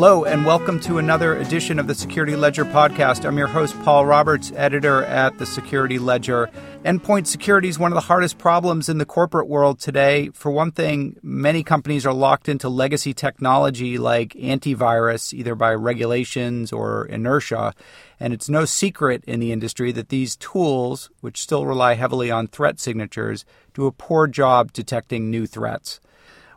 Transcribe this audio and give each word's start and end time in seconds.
Hello, 0.00 0.24
and 0.24 0.46
welcome 0.46 0.80
to 0.80 0.96
another 0.96 1.36
edition 1.36 1.78
of 1.78 1.86
the 1.86 1.94
Security 1.94 2.34
Ledger 2.34 2.64
podcast. 2.64 3.26
I'm 3.26 3.36
your 3.36 3.48
host, 3.48 3.78
Paul 3.82 4.06
Roberts, 4.06 4.50
editor 4.56 5.04
at 5.04 5.36
the 5.36 5.44
Security 5.44 5.98
Ledger. 5.98 6.48
Endpoint 6.86 7.26
security 7.26 7.68
is 7.68 7.78
one 7.78 7.92
of 7.92 7.96
the 7.96 8.00
hardest 8.00 8.38
problems 8.38 8.88
in 8.88 8.96
the 8.96 9.04
corporate 9.04 9.46
world 9.46 9.78
today. 9.78 10.30
For 10.30 10.50
one 10.50 10.72
thing, 10.72 11.18
many 11.22 11.62
companies 11.62 12.06
are 12.06 12.14
locked 12.14 12.48
into 12.48 12.70
legacy 12.70 13.12
technology 13.12 13.98
like 13.98 14.30
antivirus, 14.30 15.34
either 15.34 15.54
by 15.54 15.74
regulations 15.74 16.72
or 16.72 17.04
inertia. 17.04 17.74
And 18.18 18.32
it's 18.32 18.48
no 18.48 18.64
secret 18.64 19.22
in 19.26 19.38
the 19.38 19.52
industry 19.52 19.92
that 19.92 20.08
these 20.08 20.34
tools, 20.36 21.10
which 21.20 21.42
still 21.42 21.66
rely 21.66 21.92
heavily 21.92 22.30
on 22.30 22.46
threat 22.46 22.80
signatures, 22.80 23.44
do 23.74 23.84
a 23.84 23.92
poor 23.92 24.26
job 24.26 24.72
detecting 24.72 25.30
new 25.30 25.46
threats. 25.46 26.00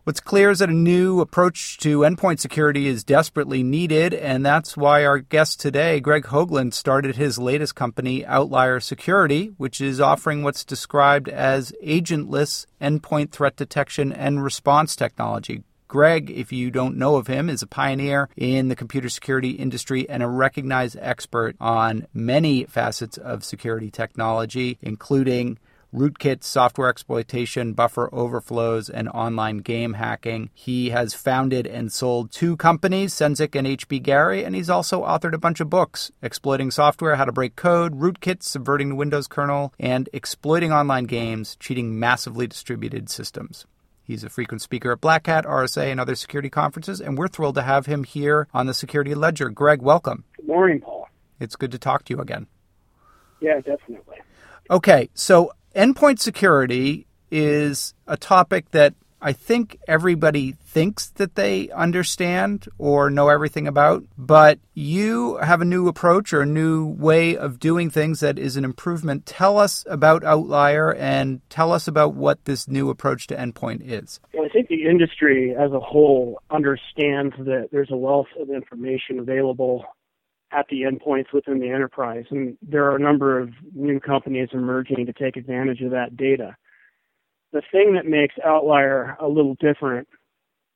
What's 0.05 0.19
clear 0.19 0.49
is 0.49 0.59
that 0.59 0.67
a 0.67 0.73
new 0.73 1.21
approach 1.21 1.77
to 1.77 1.99
endpoint 1.99 2.41
security 2.41 2.87
is 2.87 3.05
desperately 3.05 3.63
needed, 3.63 4.13
and 4.13 4.45
that's 4.45 4.75
why 4.75 5.05
our 5.05 5.19
guest 5.19 5.61
today, 5.61 6.01
Greg 6.01 6.25
Hoglund, 6.25 6.73
started 6.73 7.15
his 7.15 7.39
latest 7.39 7.75
company, 7.75 8.25
Outlier 8.25 8.81
Security, 8.81 9.53
which 9.55 9.79
is 9.79 10.01
offering 10.01 10.43
what's 10.43 10.65
described 10.65 11.29
as 11.29 11.71
agentless 11.81 12.65
endpoint 12.81 13.31
threat 13.31 13.55
detection 13.55 14.11
and 14.11 14.43
response 14.43 14.97
technology. 14.97 15.63
Greg, 15.87 16.29
if 16.29 16.51
you 16.51 16.69
don't 16.69 16.97
know 16.97 17.15
of 17.15 17.27
him, 17.27 17.49
is 17.49 17.61
a 17.61 17.67
pioneer 17.67 18.27
in 18.35 18.67
the 18.67 18.75
computer 18.75 19.07
security 19.07 19.51
industry 19.51 20.09
and 20.09 20.21
a 20.21 20.27
recognized 20.27 20.97
expert 20.99 21.55
on 21.61 22.07
many 22.13 22.65
facets 22.65 23.17
of 23.17 23.45
security 23.45 23.89
technology, 23.89 24.77
including 24.81 25.59
rootkits, 25.93 26.45
software 26.45 26.89
exploitation, 26.89 27.73
buffer 27.73 28.09
overflows, 28.13 28.89
and 28.89 29.07
online 29.09 29.59
game 29.59 29.93
hacking. 29.93 30.49
He 30.53 30.89
has 30.89 31.13
founded 31.13 31.67
and 31.67 31.91
sold 31.91 32.31
two 32.31 32.57
companies, 32.57 33.13
Cenzic 33.13 33.55
and 33.55 33.67
HBGary, 33.67 34.45
and 34.45 34.55
he's 34.55 34.69
also 34.69 35.03
authored 35.03 35.33
a 35.33 35.37
bunch 35.37 35.59
of 35.59 35.69
books 35.69 36.11
exploiting 36.21 36.71
software, 36.71 37.15
how 37.15 37.25
to 37.25 37.31
break 37.31 37.55
code, 37.55 37.99
rootkits, 37.99 38.43
subverting 38.43 38.89
the 38.89 38.95
Windows 38.95 39.27
kernel, 39.27 39.73
and 39.79 40.09
exploiting 40.11 40.71
online 40.71 41.05
games, 41.05 41.55
cheating 41.59 41.99
massively 41.99 42.47
distributed 42.47 43.09
systems. 43.09 43.65
He's 44.05 44.23
a 44.23 44.29
frequent 44.29 44.61
speaker 44.61 44.91
at 44.91 44.99
Black 44.99 45.27
Hat, 45.27 45.45
RSA, 45.45 45.89
and 45.89 45.99
other 45.99 46.15
security 46.15 46.49
conferences, 46.49 46.99
and 46.99 47.17
we're 47.17 47.29
thrilled 47.29 47.55
to 47.55 47.61
have 47.61 47.85
him 47.85 48.03
here 48.03 48.47
on 48.53 48.65
the 48.65 48.73
Security 48.73 49.15
Ledger. 49.15 49.49
Greg, 49.49 49.81
welcome. 49.81 50.25
Good 50.35 50.47
morning, 50.47 50.81
Paul. 50.81 51.07
It's 51.39 51.55
good 51.55 51.71
to 51.71 51.79
talk 51.79 52.03
to 52.05 52.13
you 52.13 52.19
again. 52.19 52.47
Yeah, 53.39 53.61
definitely. 53.61 54.17
Okay, 54.69 55.09
so 55.13 55.51
endpoint 55.75 56.19
security 56.19 57.07
is 57.31 57.93
a 58.07 58.17
topic 58.17 58.71
that 58.71 58.93
I 59.25 59.31
think 59.31 59.79
everybody 59.87 60.51
thinks 60.51 61.07
that 61.11 61.35
they 61.35 61.69
understand 61.69 62.67
or 62.77 63.09
know 63.09 63.29
everything 63.29 63.67
about, 63.67 64.03
but 64.17 64.59
you 64.73 65.37
have 65.37 65.61
a 65.61 65.65
new 65.65 65.87
approach 65.87 66.33
or 66.33 66.41
a 66.41 66.45
new 66.45 66.85
way 66.85 67.37
of 67.37 67.57
doing 67.57 67.89
things 67.89 68.19
that 68.19 68.37
is 68.37 68.57
an 68.57 68.65
improvement. 68.65 69.25
Tell 69.25 69.57
us 69.57 69.85
about 69.89 70.25
Outlier 70.25 70.93
and 70.93 71.39
tell 71.49 71.71
us 71.71 71.87
about 71.87 72.15
what 72.15 72.43
this 72.43 72.67
new 72.67 72.89
approach 72.89 73.27
to 73.27 73.35
endpoint 73.37 73.89
is. 73.89 74.19
Well, 74.33 74.45
I 74.45 74.49
think 74.49 74.67
the 74.67 74.83
industry 74.83 75.55
as 75.57 75.71
a 75.71 75.79
whole 75.79 76.41
understands 76.51 77.33
that 77.39 77.69
there's 77.71 77.91
a 77.91 77.97
wealth 77.97 78.27
of 78.37 78.49
information 78.49 79.19
available 79.19 79.85
at 80.53 80.67
the 80.69 80.83
endpoints 80.83 81.33
within 81.33 81.59
the 81.59 81.69
enterprise. 81.69 82.25
And 82.29 82.57
there 82.61 82.85
are 82.85 82.95
a 82.95 82.99
number 82.99 83.39
of 83.39 83.49
new 83.73 83.99
companies 83.99 84.49
emerging 84.53 85.05
to 85.07 85.13
take 85.13 85.35
advantage 85.35 85.81
of 85.81 85.91
that 85.91 86.15
data. 86.15 86.55
The 87.51 87.61
thing 87.71 87.93
that 87.95 88.05
makes 88.05 88.35
Outlier 88.43 89.17
a 89.19 89.27
little 89.27 89.55
different 89.55 90.07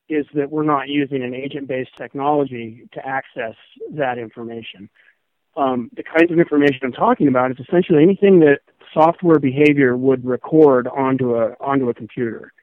is 0.10 0.26
that 0.34 0.52
we're 0.52 0.64
not 0.64 0.88
using 0.88 1.24
an 1.24 1.34
agent 1.34 1.68
based 1.68 1.96
technology 1.98 2.88
to 2.94 3.06
access 3.06 3.56
that 3.92 4.18
information. 4.18 4.90
Um, 5.56 5.90
the 5.96 6.04
kinds 6.04 6.32
of 6.32 6.40
information 6.40 6.80
I'm 6.84 6.92
talking 6.92 7.28
about 7.28 7.52
is 7.52 7.58
essentially 7.60 8.04
anything 8.04 8.40
that 8.40 8.60
software 8.94 9.40
behavior 9.40 9.98
would 9.98 10.24
record 10.26 10.88
onto 10.88 11.36
a 11.36 11.56
onto 11.60 11.90
a 11.90 11.94
computer. 11.94 12.54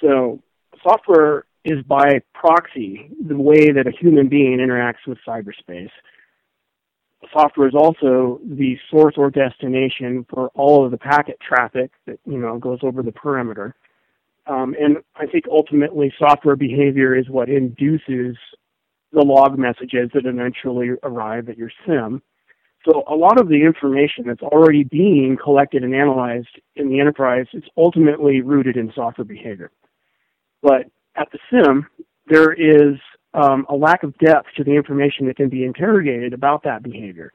So 0.00 0.42
software 0.82 1.44
is 1.64 1.82
by 1.82 2.20
proxy 2.32 3.10
the 3.26 3.36
way 3.36 3.72
that 3.72 3.86
a 3.86 3.90
human 3.90 4.28
being 4.28 4.58
interacts 4.58 5.06
with 5.06 5.18
cyberspace 5.26 5.90
software 7.32 7.68
is 7.68 7.74
also 7.74 8.40
the 8.44 8.76
source 8.90 9.14
or 9.16 9.30
destination 9.30 10.26
for 10.28 10.48
all 10.54 10.84
of 10.84 10.90
the 10.90 10.98
packet 10.98 11.38
traffic 11.40 11.90
that 12.06 12.18
you 12.24 12.38
know 12.38 12.58
goes 12.58 12.80
over 12.82 13.02
the 13.02 13.12
perimeter. 13.12 13.74
Um, 14.46 14.74
and 14.80 14.98
I 15.16 15.26
think 15.26 15.44
ultimately 15.50 16.12
software 16.18 16.56
behavior 16.56 17.16
is 17.16 17.28
what 17.28 17.48
induces 17.48 18.36
the 19.12 19.22
log 19.22 19.58
messages 19.58 20.10
that 20.14 20.26
eventually 20.26 20.90
arrive 21.02 21.48
at 21.48 21.58
your 21.58 21.70
SIM. 21.86 22.22
So 22.84 23.02
a 23.08 23.14
lot 23.14 23.40
of 23.40 23.48
the 23.48 23.64
information 23.64 24.24
that's 24.26 24.42
already 24.42 24.84
being 24.84 25.36
collected 25.42 25.82
and 25.82 25.94
analyzed 25.94 26.60
in 26.76 26.88
the 26.88 27.00
enterprise 27.00 27.46
is 27.52 27.64
ultimately 27.76 28.42
rooted 28.42 28.76
in 28.76 28.92
software 28.94 29.24
behavior. 29.24 29.72
But 30.62 30.86
at 31.16 31.28
the 31.32 31.38
SIM, 31.50 31.86
there 32.28 32.52
is 32.52 32.96
um, 33.36 33.66
a 33.68 33.76
lack 33.76 34.02
of 34.02 34.16
depth 34.18 34.48
to 34.56 34.64
the 34.64 34.72
information 34.72 35.26
that 35.26 35.36
can 35.36 35.48
be 35.48 35.64
interrogated 35.64 36.32
about 36.32 36.62
that 36.64 36.82
behavior. 36.82 37.32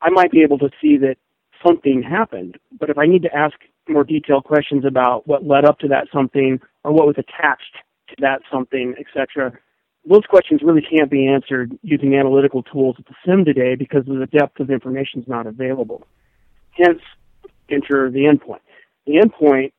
I 0.00 0.10
might 0.10 0.30
be 0.30 0.42
able 0.42 0.58
to 0.58 0.70
see 0.80 0.96
that 0.98 1.16
something 1.64 2.02
happened, 2.02 2.58
but 2.78 2.90
if 2.90 2.98
I 2.98 3.06
need 3.06 3.22
to 3.22 3.34
ask 3.34 3.54
more 3.88 4.02
detailed 4.02 4.44
questions 4.44 4.84
about 4.84 5.26
what 5.28 5.44
led 5.44 5.64
up 5.64 5.78
to 5.80 5.88
that 5.88 6.08
something 6.12 6.58
or 6.84 6.92
what 6.92 7.06
was 7.06 7.16
attached 7.18 7.76
to 8.08 8.16
that 8.20 8.40
something, 8.50 8.94
etc., 8.98 9.52
those 10.08 10.24
questions 10.28 10.60
really 10.62 10.82
can't 10.82 11.10
be 11.10 11.26
answered 11.26 11.76
using 11.82 12.14
analytical 12.14 12.62
tools 12.62 12.96
at 12.98 13.06
the 13.06 13.14
sim 13.26 13.44
today 13.44 13.74
because 13.74 14.08
of 14.08 14.18
the 14.18 14.26
depth 14.26 14.60
of 14.60 14.70
information 14.70 15.20
is 15.20 15.28
not 15.28 15.46
available. 15.46 16.06
Hence, 16.70 17.00
enter 17.68 18.10
the 18.10 18.20
endpoint. 18.20 18.60
The 19.06 19.14
endpoint 19.14 19.72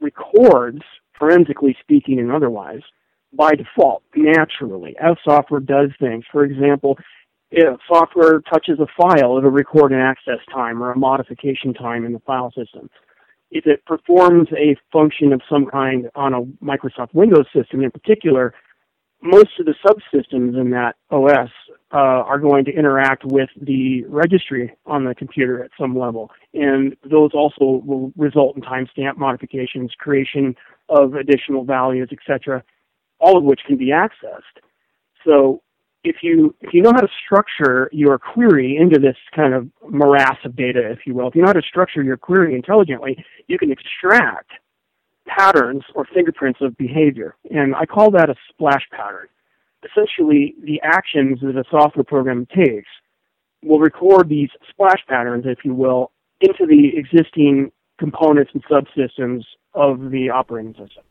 records, 0.00 0.82
forensically 1.18 1.76
speaking 1.82 2.18
and 2.20 2.30
otherwise, 2.30 2.82
by 3.32 3.52
default, 3.54 4.02
naturally, 4.16 4.96
as 5.00 5.16
software 5.24 5.60
does 5.60 5.90
things. 6.00 6.24
For 6.30 6.44
example, 6.44 6.98
if 7.50 7.78
software 7.92 8.40
touches 8.40 8.78
a 8.78 8.86
file, 8.96 9.38
it'll 9.38 9.50
record 9.50 9.92
an 9.92 10.00
access 10.00 10.38
time 10.52 10.82
or 10.82 10.92
a 10.92 10.98
modification 10.98 11.74
time 11.74 12.04
in 12.04 12.12
the 12.12 12.20
file 12.20 12.52
system. 12.56 12.88
If 13.50 13.66
it 13.66 13.84
performs 13.84 14.48
a 14.56 14.76
function 14.92 15.32
of 15.32 15.42
some 15.50 15.66
kind 15.66 16.08
on 16.14 16.34
a 16.34 16.42
Microsoft 16.64 17.12
Windows 17.12 17.46
system 17.54 17.82
in 17.82 17.90
particular, 17.90 18.54
most 19.22 19.50
of 19.58 19.66
the 19.66 19.74
subsystems 19.84 20.58
in 20.58 20.70
that 20.70 20.94
OS 21.10 21.50
uh, 21.92 21.96
are 21.96 22.38
going 22.38 22.64
to 22.64 22.72
interact 22.72 23.24
with 23.24 23.50
the 23.60 24.04
registry 24.04 24.72
on 24.86 25.04
the 25.04 25.14
computer 25.14 25.62
at 25.64 25.72
some 25.78 25.98
level. 25.98 26.30
And 26.54 26.96
those 27.02 27.32
also 27.34 27.82
will 27.84 28.12
result 28.16 28.56
in 28.56 28.62
timestamp 28.62 29.18
modifications, 29.18 29.92
creation 29.98 30.54
of 30.88 31.14
additional 31.14 31.64
values, 31.64 32.08
etc 32.12 32.62
all 33.20 33.36
of 33.36 33.44
which 33.44 33.60
can 33.66 33.76
be 33.76 33.88
accessed. 33.88 34.60
So 35.24 35.62
if 36.02 36.16
you 36.22 36.54
if 36.60 36.72
you 36.72 36.82
know 36.82 36.92
how 36.92 37.00
to 37.00 37.08
structure 37.24 37.88
your 37.92 38.18
query 38.18 38.76
into 38.76 38.98
this 38.98 39.16
kind 39.34 39.54
of 39.54 39.68
morass 39.88 40.38
of 40.44 40.56
data, 40.56 40.90
if 40.90 41.00
you 41.06 41.14
will, 41.14 41.28
if 41.28 41.34
you 41.34 41.42
know 41.42 41.48
how 41.48 41.52
to 41.52 41.62
structure 41.62 42.02
your 42.02 42.16
query 42.16 42.54
intelligently, 42.54 43.22
you 43.46 43.58
can 43.58 43.70
extract 43.70 44.50
patterns 45.26 45.82
or 45.94 46.06
fingerprints 46.12 46.60
of 46.62 46.76
behavior. 46.76 47.36
And 47.50 47.74
I 47.74 47.86
call 47.86 48.10
that 48.12 48.30
a 48.30 48.34
splash 48.48 48.82
pattern. 48.90 49.28
Essentially, 49.84 50.54
the 50.62 50.80
actions 50.82 51.38
that 51.42 51.56
a 51.56 51.64
software 51.70 52.04
program 52.04 52.46
takes 52.46 52.88
will 53.62 53.78
record 53.78 54.28
these 54.28 54.48
splash 54.70 55.04
patterns, 55.08 55.44
if 55.46 55.58
you 55.64 55.74
will, 55.74 56.12
into 56.40 56.66
the 56.66 56.92
existing 56.96 57.70
components 57.98 58.50
and 58.54 58.64
subsystems 58.64 59.44
of 59.74 60.10
the 60.10 60.30
operating 60.30 60.72
system. 60.72 61.04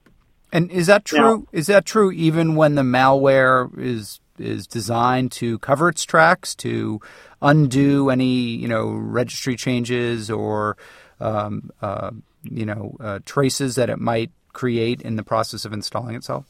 And 0.52 0.72
is 0.72 0.88
that 0.88 1.06
true? 1.06 1.48
Is 1.52 1.68
that 1.68 1.86
true 1.86 2.12
even 2.12 2.56
when 2.56 2.76
the 2.76 2.82
malware 2.82 3.70
is 3.78 4.20
is 4.38 4.68
designed 4.68 5.32
to 5.34 5.60
cover 5.60 5.90
its 5.90 6.04
tracks 6.04 6.56
to 6.56 7.00
undo 7.42 8.10
any 8.10 8.26
you 8.26 8.68
know 8.68 8.90
registry 8.90 9.56
changes 9.56 10.32
or 10.32 10.78
um, 11.20 11.70
uh, 11.82 12.12
you 12.44 12.66
know 12.66 12.96
uh, 13.00 13.20
traces 13.26 13.76
that 13.76 13.90
it 13.90 14.00
might 14.00 14.32
create 14.54 15.02
in 15.02 15.16
the 15.16 15.24
process 15.24 15.66
of 15.66 15.74
installing 15.74 16.16
itself? 16.16 16.46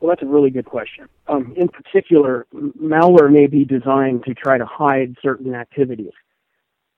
Well, 0.00 0.10
that's 0.10 0.22
a 0.22 0.30
really 0.30 0.50
good 0.50 0.66
question. 0.66 1.08
Um, 1.26 1.54
in 1.56 1.68
particular, 1.68 2.46
malware 2.54 3.32
may 3.32 3.46
be 3.46 3.64
designed 3.64 4.24
to 4.24 4.34
try 4.34 4.58
to 4.58 4.66
hide 4.66 5.16
certain 5.22 5.54
activities. 5.54 6.12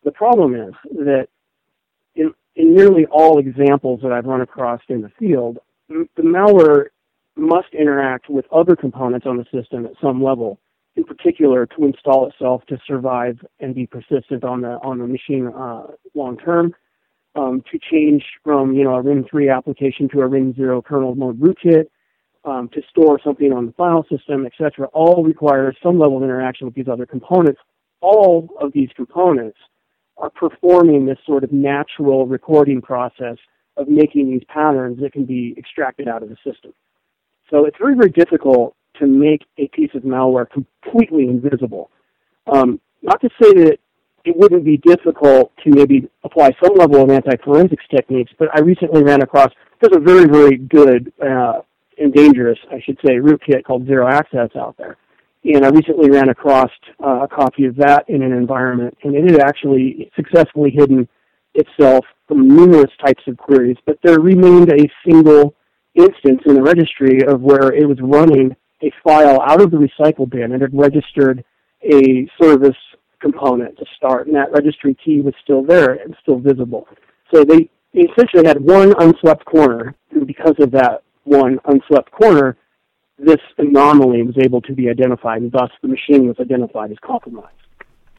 The 0.04 0.10
problem 0.10 0.54
is 0.54 0.74
that 0.92 1.28
in, 2.16 2.34
in 2.56 2.74
nearly 2.74 3.06
all 3.06 3.38
examples 3.38 4.00
that 4.02 4.12
I've 4.12 4.26
run 4.26 4.40
across 4.40 4.80
in 4.88 5.02
the 5.02 5.10
field, 5.18 5.58
the 5.88 6.22
malware 6.22 6.86
must 7.36 7.72
interact 7.72 8.28
with 8.28 8.44
other 8.52 8.76
components 8.76 9.26
on 9.26 9.36
the 9.36 9.44
system 9.52 9.86
at 9.86 9.92
some 10.02 10.22
level, 10.22 10.58
in 10.96 11.04
particular 11.04 11.66
to 11.66 11.84
install 11.84 12.28
itself 12.28 12.62
to 12.66 12.78
survive 12.86 13.38
and 13.60 13.74
be 13.74 13.86
persistent 13.86 14.44
on 14.44 14.60
the 14.62 14.78
on 14.82 14.98
the 14.98 15.06
machine 15.06 15.46
uh, 15.48 15.86
long 16.14 16.36
term. 16.36 16.74
Um, 17.36 17.62
to 17.70 17.78
change 17.78 18.24
from 18.42 18.72
you 18.72 18.82
know 18.82 18.94
a 18.94 19.02
ring 19.02 19.24
3 19.30 19.48
application 19.48 20.08
to 20.08 20.20
a 20.22 20.26
ring 20.26 20.54
0 20.56 20.82
kernel 20.82 21.14
mode 21.14 21.38
rootkit, 21.38 21.84
um, 22.44 22.68
to 22.70 22.82
store 22.90 23.20
something 23.22 23.52
on 23.52 23.66
the 23.66 23.72
file 23.72 24.04
system, 24.10 24.44
etc., 24.44 24.86
all 24.88 25.22
require 25.22 25.72
some 25.82 25.98
level 25.98 26.16
of 26.16 26.24
interaction 26.24 26.66
with 26.66 26.74
these 26.74 26.88
other 26.88 27.06
components. 27.06 27.60
All 28.00 28.48
of 28.60 28.72
these 28.72 28.88
components 28.96 29.58
are 30.16 30.30
performing 30.30 31.06
this 31.06 31.18
sort 31.24 31.44
of 31.44 31.52
natural 31.52 32.26
recording 32.26 32.80
process 32.80 33.36
of 33.78 33.88
making 33.88 34.30
these 34.30 34.42
patterns 34.48 35.00
that 35.00 35.12
can 35.12 35.24
be 35.24 35.54
extracted 35.56 36.08
out 36.08 36.22
of 36.22 36.28
the 36.28 36.36
system. 36.44 36.72
So 37.50 37.64
it's 37.64 37.76
very, 37.78 37.94
very 37.94 38.10
difficult 38.10 38.74
to 38.98 39.06
make 39.06 39.42
a 39.56 39.68
piece 39.68 39.90
of 39.94 40.02
malware 40.02 40.46
completely 40.50 41.28
invisible. 41.28 41.90
Um, 42.52 42.80
not 43.02 43.20
to 43.20 43.30
say 43.40 43.52
that 43.52 43.78
it 44.24 44.36
wouldn't 44.36 44.64
be 44.64 44.76
difficult 44.78 45.52
to 45.64 45.70
maybe 45.70 46.08
apply 46.24 46.50
some 46.62 46.74
level 46.74 47.02
of 47.02 47.10
anti-forensics 47.10 47.84
techniques, 47.94 48.32
but 48.38 48.48
I 48.54 48.60
recently 48.60 49.02
ran 49.02 49.22
across, 49.22 49.50
there's 49.80 49.96
a 49.96 50.00
very, 50.00 50.26
very 50.26 50.56
good 50.56 51.12
uh, 51.24 51.60
and 51.98 52.12
dangerous, 52.12 52.58
I 52.70 52.80
should 52.84 52.98
say, 53.04 53.14
rootkit 53.14 53.64
called 53.64 53.86
ZeroAccess 53.86 54.56
out 54.56 54.76
there. 54.76 54.96
And 55.44 55.64
I 55.64 55.68
recently 55.68 56.10
ran 56.10 56.28
across 56.28 56.70
uh, 57.02 57.20
a 57.22 57.28
copy 57.28 57.64
of 57.64 57.76
that 57.76 58.04
in 58.08 58.22
an 58.22 58.32
environment, 58.32 58.98
and 59.02 59.14
it 59.14 59.30
had 59.30 59.40
actually 59.40 60.10
successfully 60.16 60.70
hidden 60.70 61.08
itself 61.58 62.04
from 62.26 62.48
numerous 62.48 62.90
types 63.04 63.22
of 63.26 63.36
queries, 63.36 63.76
but 63.86 63.98
there 64.02 64.20
remained 64.20 64.70
a 64.70 64.88
single 65.06 65.54
instance 65.94 66.40
in 66.46 66.54
the 66.54 66.62
registry 66.62 67.22
of 67.26 67.40
where 67.40 67.72
it 67.72 67.86
was 67.86 67.98
running 68.00 68.54
a 68.82 68.92
file 69.02 69.40
out 69.42 69.60
of 69.60 69.70
the 69.70 69.76
recycle 69.76 70.28
bin 70.28 70.52
and 70.52 70.62
had 70.62 70.72
registered 70.72 71.44
a 71.82 72.28
service 72.40 72.76
component 73.20 73.76
to 73.78 73.84
start, 73.96 74.26
and 74.26 74.36
that 74.36 74.52
registry 74.52 74.96
key 75.04 75.20
was 75.20 75.34
still 75.42 75.62
there 75.62 75.94
and 75.94 76.16
still 76.22 76.38
visible. 76.38 76.86
So 77.34 77.44
they 77.44 77.68
essentially 77.94 78.46
had 78.46 78.60
one 78.60 78.94
unswept 79.00 79.44
corner, 79.44 79.94
and 80.12 80.26
because 80.26 80.54
of 80.60 80.70
that 80.72 81.02
one 81.24 81.58
unswept 81.64 82.10
corner, 82.12 82.56
this 83.18 83.40
anomaly 83.58 84.22
was 84.22 84.36
able 84.38 84.60
to 84.62 84.72
be 84.72 84.88
identified, 84.88 85.42
and 85.42 85.50
thus 85.50 85.70
the 85.82 85.88
machine 85.88 86.28
was 86.28 86.36
identified 86.38 86.92
as 86.92 86.98
compromised. 87.04 87.57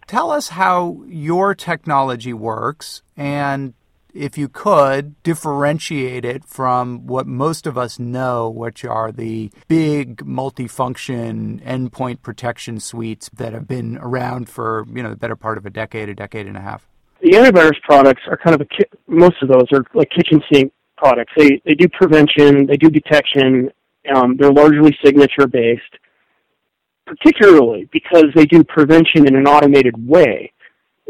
Tell 0.10 0.32
us 0.32 0.50
how 0.50 1.04
your 1.06 1.54
technology 1.54 2.34
works, 2.34 3.04
and 3.16 3.76
if 4.12 4.40
you 4.40 4.50
could 4.50 5.22
differentiate 5.22 6.26
it 6.26 6.44
from 6.46 7.06
what 7.06 7.28
most 7.28 7.68
of 7.68 7.78
us 7.78 8.00
know, 8.00 8.50
which 8.50 8.84
are 8.84 9.12
the 9.12 9.52
big 9.68 10.26
multifunction 10.26 11.64
endpoint 11.64 12.24
protection 12.24 12.80
suites 12.80 13.30
that 13.36 13.54
have 13.54 13.68
been 13.68 14.00
around 14.00 14.50
for 14.50 14.84
you 14.92 15.04
know 15.04 15.12
the 15.12 15.16
better 15.16 15.36
part 15.36 15.60
of 15.60 15.68
a 15.68 15.70
decade, 15.70 16.10
a 16.10 16.16
decade 16.16 16.48
and 16.48 16.58
a 16.58 16.62
half. 16.62 16.88
The 17.22 17.34
antivirus 17.34 17.80
products 17.84 18.24
are 18.28 18.38
kind 18.38 18.60
of 18.60 18.62
a 18.62 18.86
most 19.06 19.36
of 19.44 19.50
those 19.50 19.68
are 19.72 19.84
like 19.94 20.10
kitchen 20.10 20.42
sink 20.52 20.74
products. 20.98 21.34
They 21.38 21.62
they 21.68 21.76
do 21.76 21.88
prevention, 21.88 22.66
they 22.66 22.78
do 22.78 22.90
detection. 22.90 23.70
Um, 24.16 24.38
they're 24.38 24.52
largely 24.52 24.98
signature 25.06 25.46
based, 25.46 26.00
particularly 27.10 27.90
because 27.92 28.26
they 28.36 28.46
do 28.46 28.64
prevention 28.64 29.28
in 29.28 29.36
an 29.36 29.48
automated 29.48 29.96
way. 30.08 30.52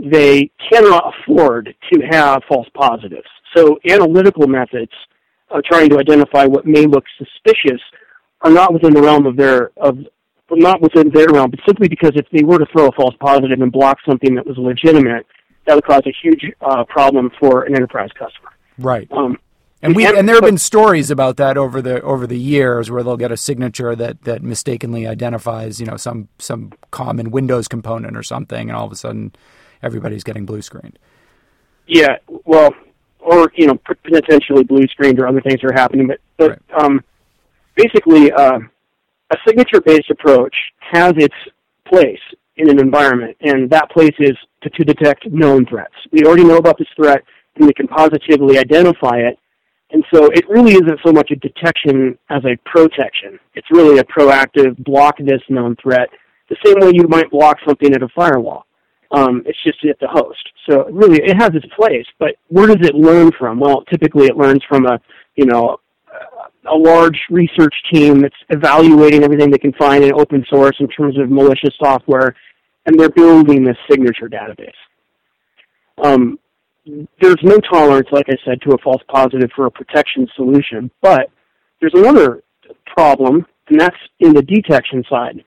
They 0.01 0.49
cannot 0.71 1.13
afford 1.13 1.75
to 1.91 1.99
have 2.09 2.41
false 2.47 2.67
positives. 2.73 3.27
So 3.55 3.77
analytical 3.89 4.47
methods 4.47 4.91
of 5.49 5.63
trying 5.63 5.89
to 5.89 5.99
identify 5.99 6.45
what 6.45 6.65
may 6.65 6.85
look 6.85 7.03
suspicious 7.17 7.81
are 8.41 8.51
not 8.51 8.73
within 8.73 8.93
the 8.93 9.01
realm 9.01 9.25
of 9.25 9.35
their 9.35 9.71
of 9.77 9.97
not 10.51 10.81
within 10.81 11.09
their 11.11 11.27
realm, 11.27 11.51
but 11.51 11.59
simply 11.67 11.87
because 11.87 12.11
if 12.15 12.25
they 12.31 12.43
were 12.43 12.57
to 12.57 12.65
throw 12.71 12.87
a 12.87 12.91
false 12.93 13.13
positive 13.19 13.61
and 13.61 13.71
block 13.71 13.97
something 14.07 14.33
that 14.33 14.47
was 14.47 14.57
legitimate, 14.57 15.25
that 15.67 15.75
would 15.75 15.83
cause 15.83 16.01
a 16.07 16.13
huge 16.23 16.43
uh, 16.61 16.83
problem 16.85 17.29
for 17.39 17.63
an 17.63 17.75
enterprise 17.75 18.09
customer. 18.17 18.49
Right. 18.79 19.07
Um, 19.11 19.37
and 19.81 19.95
we 19.95 20.05
and 20.05 20.27
there 20.27 20.35
have 20.35 20.43
been 20.43 20.57
stories 20.57 21.09
about 21.09 21.37
that 21.37 21.57
over 21.57 21.81
the 21.81 22.01
over 22.01 22.27
the 22.27 22.37
years 22.37 22.91
where 22.91 23.01
they'll 23.01 23.17
get 23.17 23.31
a 23.31 23.37
signature 23.37 23.95
that 23.95 24.23
that 24.23 24.43
mistakenly 24.43 25.07
identifies 25.07 25.79
you 25.79 25.85
know 25.85 25.95
some 25.95 26.27
some 26.37 26.73
common 26.91 27.31
Windows 27.31 27.67
component 27.67 28.17
or 28.17 28.23
something, 28.23 28.69
and 28.69 28.77
all 28.77 28.85
of 28.85 28.91
a 28.91 28.95
sudden 28.95 29.33
everybody's 29.81 30.23
getting 30.23 30.45
blue 30.45 30.61
screened. 30.61 30.99
Yeah, 31.87 32.17
well, 32.43 32.73
or 33.19 33.51
you 33.55 33.67
know 33.67 33.79
potentially 34.11 34.63
blue 34.63 34.85
screened 34.87 35.19
or 35.19 35.27
other 35.27 35.41
things 35.41 35.63
are 35.63 35.73
happening, 35.73 36.07
but 36.07 36.19
but 36.37 36.49
right. 36.49 36.83
um, 36.83 37.03
basically 37.75 38.31
uh, 38.33 38.59
a 39.31 39.37
signature 39.47 39.79
based 39.79 40.09
approach 40.09 40.55
has 40.79 41.13
its 41.15 41.35
place 41.87 42.19
in 42.57 42.69
an 42.69 42.79
environment, 42.79 43.37
and 43.39 43.69
that 43.69 43.89
place 43.91 44.15
is 44.19 44.35
to, 44.61 44.69
to 44.71 44.83
detect 44.83 45.25
known 45.27 45.65
threats. 45.65 45.93
We 46.11 46.25
already 46.25 46.43
know 46.43 46.57
about 46.57 46.77
this 46.77 46.89
threat, 46.97 47.23
and 47.55 47.65
we 47.65 47.73
can 47.73 47.87
positively 47.87 48.57
identify 48.57 49.19
it 49.19 49.39
and 49.91 50.03
so 50.13 50.27
it 50.27 50.47
really 50.47 50.73
isn't 50.73 50.99
so 51.05 51.11
much 51.11 51.31
a 51.31 51.35
detection 51.37 52.17
as 52.29 52.43
a 52.45 52.55
protection. 52.69 53.39
It's 53.55 53.67
really 53.71 53.99
a 53.99 54.03
proactive 54.03 54.77
block 54.83 55.17
this 55.17 55.41
known 55.49 55.75
threat, 55.81 56.09
the 56.49 56.57
same 56.63 56.75
way 56.79 56.91
you 56.93 57.07
might 57.07 57.29
block 57.31 57.57
something 57.67 57.93
at 57.93 58.03
a 58.03 58.09
firewall. 58.09 58.65
Um, 59.11 59.41
it's 59.47 59.57
just 59.63 59.83
at 59.85 59.99
the 59.99 60.07
host. 60.07 60.47
So 60.69 60.85
really, 60.89 61.19
it 61.23 61.35
has 61.35 61.49
its 61.55 61.65
place. 61.75 62.05
But 62.19 62.35
where 62.49 62.67
does 62.67 62.87
it 62.87 62.93
learn 62.93 63.31
from? 63.31 63.59
Well, 63.59 63.83
typically 63.85 64.27
it 64.27 64.37
learns 64.37 64.63
from 64.69 64.85
a, 64.85 64.99
you 65.35 65.45
know, 65.45 65.77
a 66.71 66.75
large 66.75 67.19
research 67.31 67.73
team 67.91 68.21
that's 68.21 68.35
evaluating 68.49 69.23
everything 69.23 69.49
they 69.49 69.57
can 69.57 69.73
find 69.73 70.03
in 70.03 70.13
open 70.13 70.45
source 70.49 70.75
in 70.79 70.87
terms 70.89 71.17
of 71.17 71.31
malicious 71.31 71.73
software, 71.81 72.35
and 72.85 72.99
they're 72.99 73.09
building 73.09 73.63
this 73.63 73.77
signature 73.89 74.29
database. 74.29 74.69
Um, 76.03 76.37
there's 77.21 77.43
no 77.43 77.57
tolerance, 77.59 78.07
like 78.11 78.27
I 78.29 78.37
said, 78.45 78.61
to 78.61 78.71
a 78.71 78.77
false 78.83 79.01
positive 79.07 79.49
for 79.55 79.65
a 79.65 79.71
protection 79.71 80.27
solution. 80.35 80.91
But 81.01 81.29
there's 81.79 81.93
another 81.95 82.43
problem, 82.85 83.45
and 83.69 83.79
that's 83.79 83.95
in 84.19 84.33
the 84.33 84.41
detection 84.41 85.03
side. 85.09 85.43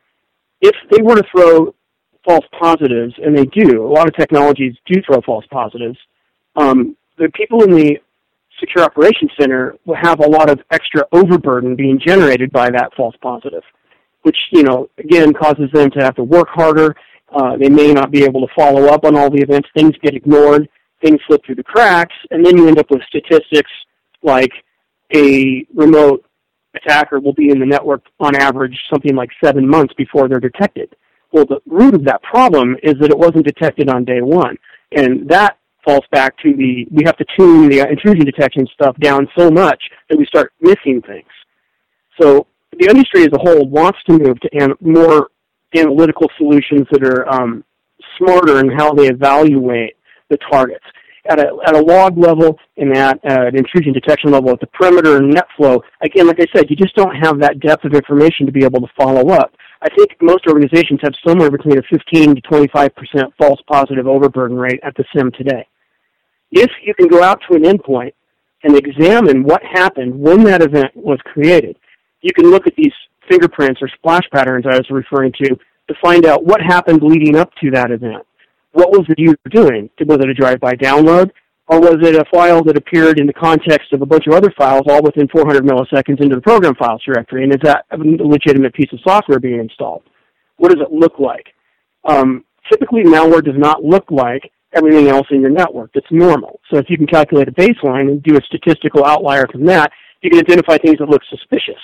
If 0.60 0.74
they 0.90 1.02
were 1.02 1.16
to 1.16 1.24
throw 1.30 1.74
false 2.24 2.44
positives, 2.58 3.14
and 3.18 3.36
they 3.36 3.46
do, 3.46 3.84
a 3.84 3.92
lot 3.92 4.06
of 4.06 4.14
technologies 4.14 4.74
do 4.86 5.00
throw 5.06 5.20
false 5.22 5.44
positives, 5.50 5.98
um, 6.56 6.96
the 7.18 7.28
people 7.34 7.64
in 7.64 7.70
the 7.70 7.98
Secure 8.60 8.84
Operations 8.84 9.30
Center 9.40 9.76
will 9.86 9.96
have 10.00 10.20
a 10.20 10.28
lot 10.28 10.48
of 10.48 10.60
extra 10.70 11.02
overburden 11.12 11.74
being 11.74 11.98
generated 11.98 12.52
by 12.52 12.70
that 12.70 12.92
false 12.96 13.16
positive, 13.20 13.62
which, 14.22 14.36
you 14.52 14.62
know, 14.62 14.88
again, 14.98 15.32
causes 15.32 15.68
them 15.72 15.90
to 15.90 16.00
have 16.00 16.14
to 16.14 16.22
work 16.22 16.48
harder. 16.48 16.94
Uh, 17.34 17.56
they 17.56 17.68
may 17.68 17.92
not 17.92 18.10
be 18.10 18.22
able 18.24 18.46
to 18.46 18.54
follow 18.54 18.86
up 18.86 19.04
on 19.04 19.16
all 19.16 19.30
the 19.30 19.40
events. 19.40 19.68
Things 19.74 19.94
get 20.02 20.14
ignored 20.14 20.68
things 21.02 21.20
slip 21.26 21.44
through 21.44 21.56
the 21.56 21.62
cracks, 21.62 22.14
and 22.30 22.44
then 22.44 22.56
you 22.56 22.68
end 22.68 22.78
up 22.78 22.90
with 22.90 23.02
statistics 23.08 23.70
like 24.22 24.52
a 25.14 25.66
remote 25.74 26.24
attacker 26.74 27.20
will 27.20 27.34
be 27.34 27.50
in 27.50 27.58
the 27.58 27.66
network 27.66 28.02
on 28.20 28.34
average 28.36 28.76
something 28.90 29.14
like 29.14 29.30
seven 29.44 29.68
months 29.68 29.92
before 29.94 30.28
they're 30.28 30.40
detected. 30.40 30.94
Well, 31.32 31.44
the 31.46 31.60
root 31.66 31.94
of 31.94 32.04
that 32.04 32.22
problem 32.22 32.76
is 32.82 32.94
that 33.00 33.10
it 33.10 33.18
wasn't 33.18 33.46
detected 33.46 33.88
on 33.88 34.04
day 34.04 34.20
one. 34.20 34.56
And 34.92 35.28
that 35.28 35.58
falls 35.84 36.04
back 36.10 36.36
to 36.38 36.54
the, 36.54 36.86
we 36.90 37.02
have 37.04 37.16
to 37.16 37.24
tune 37.36 37.68
the 37.68 37.80
intrusion 37.88 38.24
detection 38.24 38.66
stuff 38.72 38.96
down 38.98 39.26
so 39.36 39.50
much 39.50 39.82
that 40.08 40.18
we 40.18 40.26
start 40.26 40.52
missing 40.60 41.02
things. 41.06 41.28
So 42.20 42.46
the 42.78 42.88
industry 42.88 43.22
as 43.22 43.30
a 43.32 43.38
whole 43.38 43.68
wants 43.68 43.98
to 44.08 44.18
move 44.18 44.38
to 44.40 44.48
an, 44.52 44.74
more 44.80 45.30
analytical 45.74 46.30
solutions 46.36 46.86
that 46.90 47.02
are 47.02 47.28
um, 47.32 47.64
smarter 48.18 48.60
in 48.60 48.70
how 48.70 48.92
they 48.92 49.08
evaluate 49.08 49.96
the 50.32 50.38
targets. 50.50 50.84
At 51.30 51.38
a, 51.38 51.52
at 51.64 51.76
a 51.76 51.80
log 51.80 52.18
level 52.18 52.58
and 52.76 52.96
at 52.96 53.16
uh, 53.18 53.46
an 53.46 53.56
intrusion 53.56 53.92
detection 53.92 54.32
level 54.32 54.50
at 54.50 54.58
the 54.58 54.66
perimeter 54.66 55.18
and 55.18 55.30
net 55.30 55.46
flow, 55.56 55.80
again, 56.02 56.26
like 56.26 56.40
I 56.40 56.46
said, 56.52 56.68
you 56.68 56.74
just 56.74 56.96
don't 56.96 57.14
have 57.14 57.38
that 57.38 57.60
depth 57.60 57.84
of 57.84 57.94
information 57.94 58.44
to 58.46 58.50
be 58.50 58.64
able 58.64 58.80
to 58.80 58.88
follow 58.98 59.30
up. 59.30 59.52
I 59.82 59.88
think 59.96 60.10
most 60.20 60.46
organizations 60.48 60.98
have 61.02 61.12
somewhere 61.26 61.50
between 61.50 61.78
a 61.78 61.82
15 61.90 62.34
to 62.34 62.42
25% 62.42 62.90
false 63.38 63.60
positive 63.70 64.08
overburden 64.08 64.56
rate 64.56 64.80
at 64.82 64.96
the 64.96 65.04
SIM 65.14 65.30
today. 65.32 65.66
If 66.50 66.70
you 66.84 66.94
can 66.94 67.06
go 67.06 67.22
out 67.22 67.40
to 67.48 67.56
an 67.56 67.62
endpoint 67.62 68.14
and 68.64 68.76
examine 68.76 69.44
what 69.44 69.62
happened 69.62 70.18
when 70.18 70.42
that 70.44 70.62
event 70.62 70.96
was 70.96 71.18
created, 71.24 71.76
you 72.20 72.32
can 72.32 72.50
look 72.50 72.66
at 72.66 72.74
these 72.76 72.92
fingerprints 73.28 73.80
or 73.80 73.88
splash 73.88 74.28
patterns 74.32 74.64
I 74.66 74.76
was 74.76 74.86
referring 74.90 75.32
to 75.42 75.56
to 75.88 75.94
find 76.02 76.26
out 76.26 76.44
what 76.44 76.60
happened 76.60 77.02
leading 77.02 77.36
up 77.36 77.50
to 77.62 77.70
that 77.72 77.90
event 77.90 78.24
what 78.72 78.90
was 78.90 79.06
the 79.08 79.14
user 79.18 79.36
doing? 79.50 79.90
Was 80.06 80.18
it 80.18 80.28
a 80.28 80.34
drive-by 80.34 80.74
download? 80.74 81.30
Or 81.68 81.80
was 81.80 81.96
it 82.02 82.16
a 82.16 82.24
file 82.32 82.62
that 82.64 82.76
appeared 82.76 83.20
in 83.20 83.26
the 83.26 83.32
context 83.32 83.92
of 83.92 84.02
a 84.02 84.06
bunch 84.06 84.26
of 84.26 84.34
other 84.34 84.52
files 84.58 84.82
all 84.88 85.02
within 85.02 85.28
400 85.28 85.64
milliseconds 85.64 86.20
into 86.20 86.34
the 86.34 86.42
program 86.42 86.74
files 86.74 87.02
directory? 87.04 87.44
And 87.44 87.52
is 87.52 87.60
that 87.62 87.86
a 87.92 87.96
legitimate 87.96 88.74
piece 88.74 88.92
of 88.92 88.98
software 89.06 89.38
being 89.38 89.60
installed? 89.60 90.02
What 90.56 90.72
does 90.72 90.82
it 90.82 90.92
look 90.92 91.18
like? 91.18 91.46
Um, 92.04 92.44
typically, 92.70 93.04
malware 93.04 93.44
does 93.44 93.56
not 93.56 93.84
look 93.84 94.10
like 94.10 94.50
everything 94.74 95.08
else 95.08 95.26
in 95.30 95.40
your 95.40 95.50
network. 95.50 95.90
It's 95.94 96.06
normal. 96.10 96.60
So 96.70 96.78
if 96.78 96.86
you 96.88 96.96
can 96.96 97.06
calculate 97.06 97.48
a 97.48 97.52
baseline 97.52 98.08
and 98.08 98.22
do 98.22 98.36
a 98.36 98.42
statistical 98.42 99.04
outlier 99.04 99.46
from 99.50 99.64
that, 99.66 99.92
you 100.22 100.30
can 100.30 100.40
identify 100.40 100.78
things 100.78 100.98
that 100.98 101.08
look 101.08 101.22
suspicious 101.30 101.80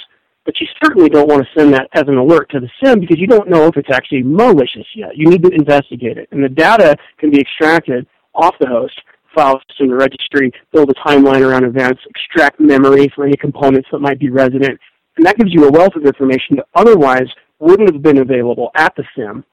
but 0.49 0.59
you 0.63 0.67
certainly 0.83 1.11
don't 1.11 1.29
want 1.29 1.45
to 1.45 1.61
send 1.61 1.75
that 1.75 1.91
as 1.93 2.05
an 2.09 2.17
alert 2.17 2.49
to 2.49 2.59
the 2.59 2.71
SIM 2.83 3.01
because 3.01 3.19
you 3.19 3.27
don't 3.27 3.51
know 3.51 3.67
if 3.67 3.77
it's 3.77 3.91
actually 3.93 4.23
malicious 4.23 4.87
yet. 4.95 5.15
You 5.15 5.29
need 5.29 5.43
to 5.43 5.51
investigate 5.51 6.17
it. 6.17 6.27
And 6.33 6.43
the 6.43 6.49
data 6.49 6.97
can 7.19 7.31
be 7.31 7.39
extracted 7.39 8.07
off 8.35 8.55
the 8.59 8.67
host, 8.67 8.99
files 9.35 9.61
in 9.79 9.89
the 9.89 9.95
registry, 9.95 10.51
build 10.73 10.89
a 10.89 10.95
timeline 11.07 11.47
around 11.47 11.65
events, 11.65 12.01
extract 12.09 12.61
memory 12.61 13.13
for 13.15 13.27
any 13.27 13.37
components 13.37 13.91
that 13.93 13.99
might 13.99 14.19
be 14.19 14.31
resident, 14.31 14.81
And 15.19 15.27
that 15.27 15.37
gives 15.37 15.53
you 15.53 15.69
a 15.69 15.71
wealth 15.71 15.95
of 15.97 16.07
information 16.07 16.57
that 16.57 16.67
otherwise 16.75 17.29
wouldn't 17.59 17.93
have 17.93 18.01
been 18.01 18.17
available 18.17 18.71
at 18.75 18.97
the 18.97 19.05
sim. 19.15 19.45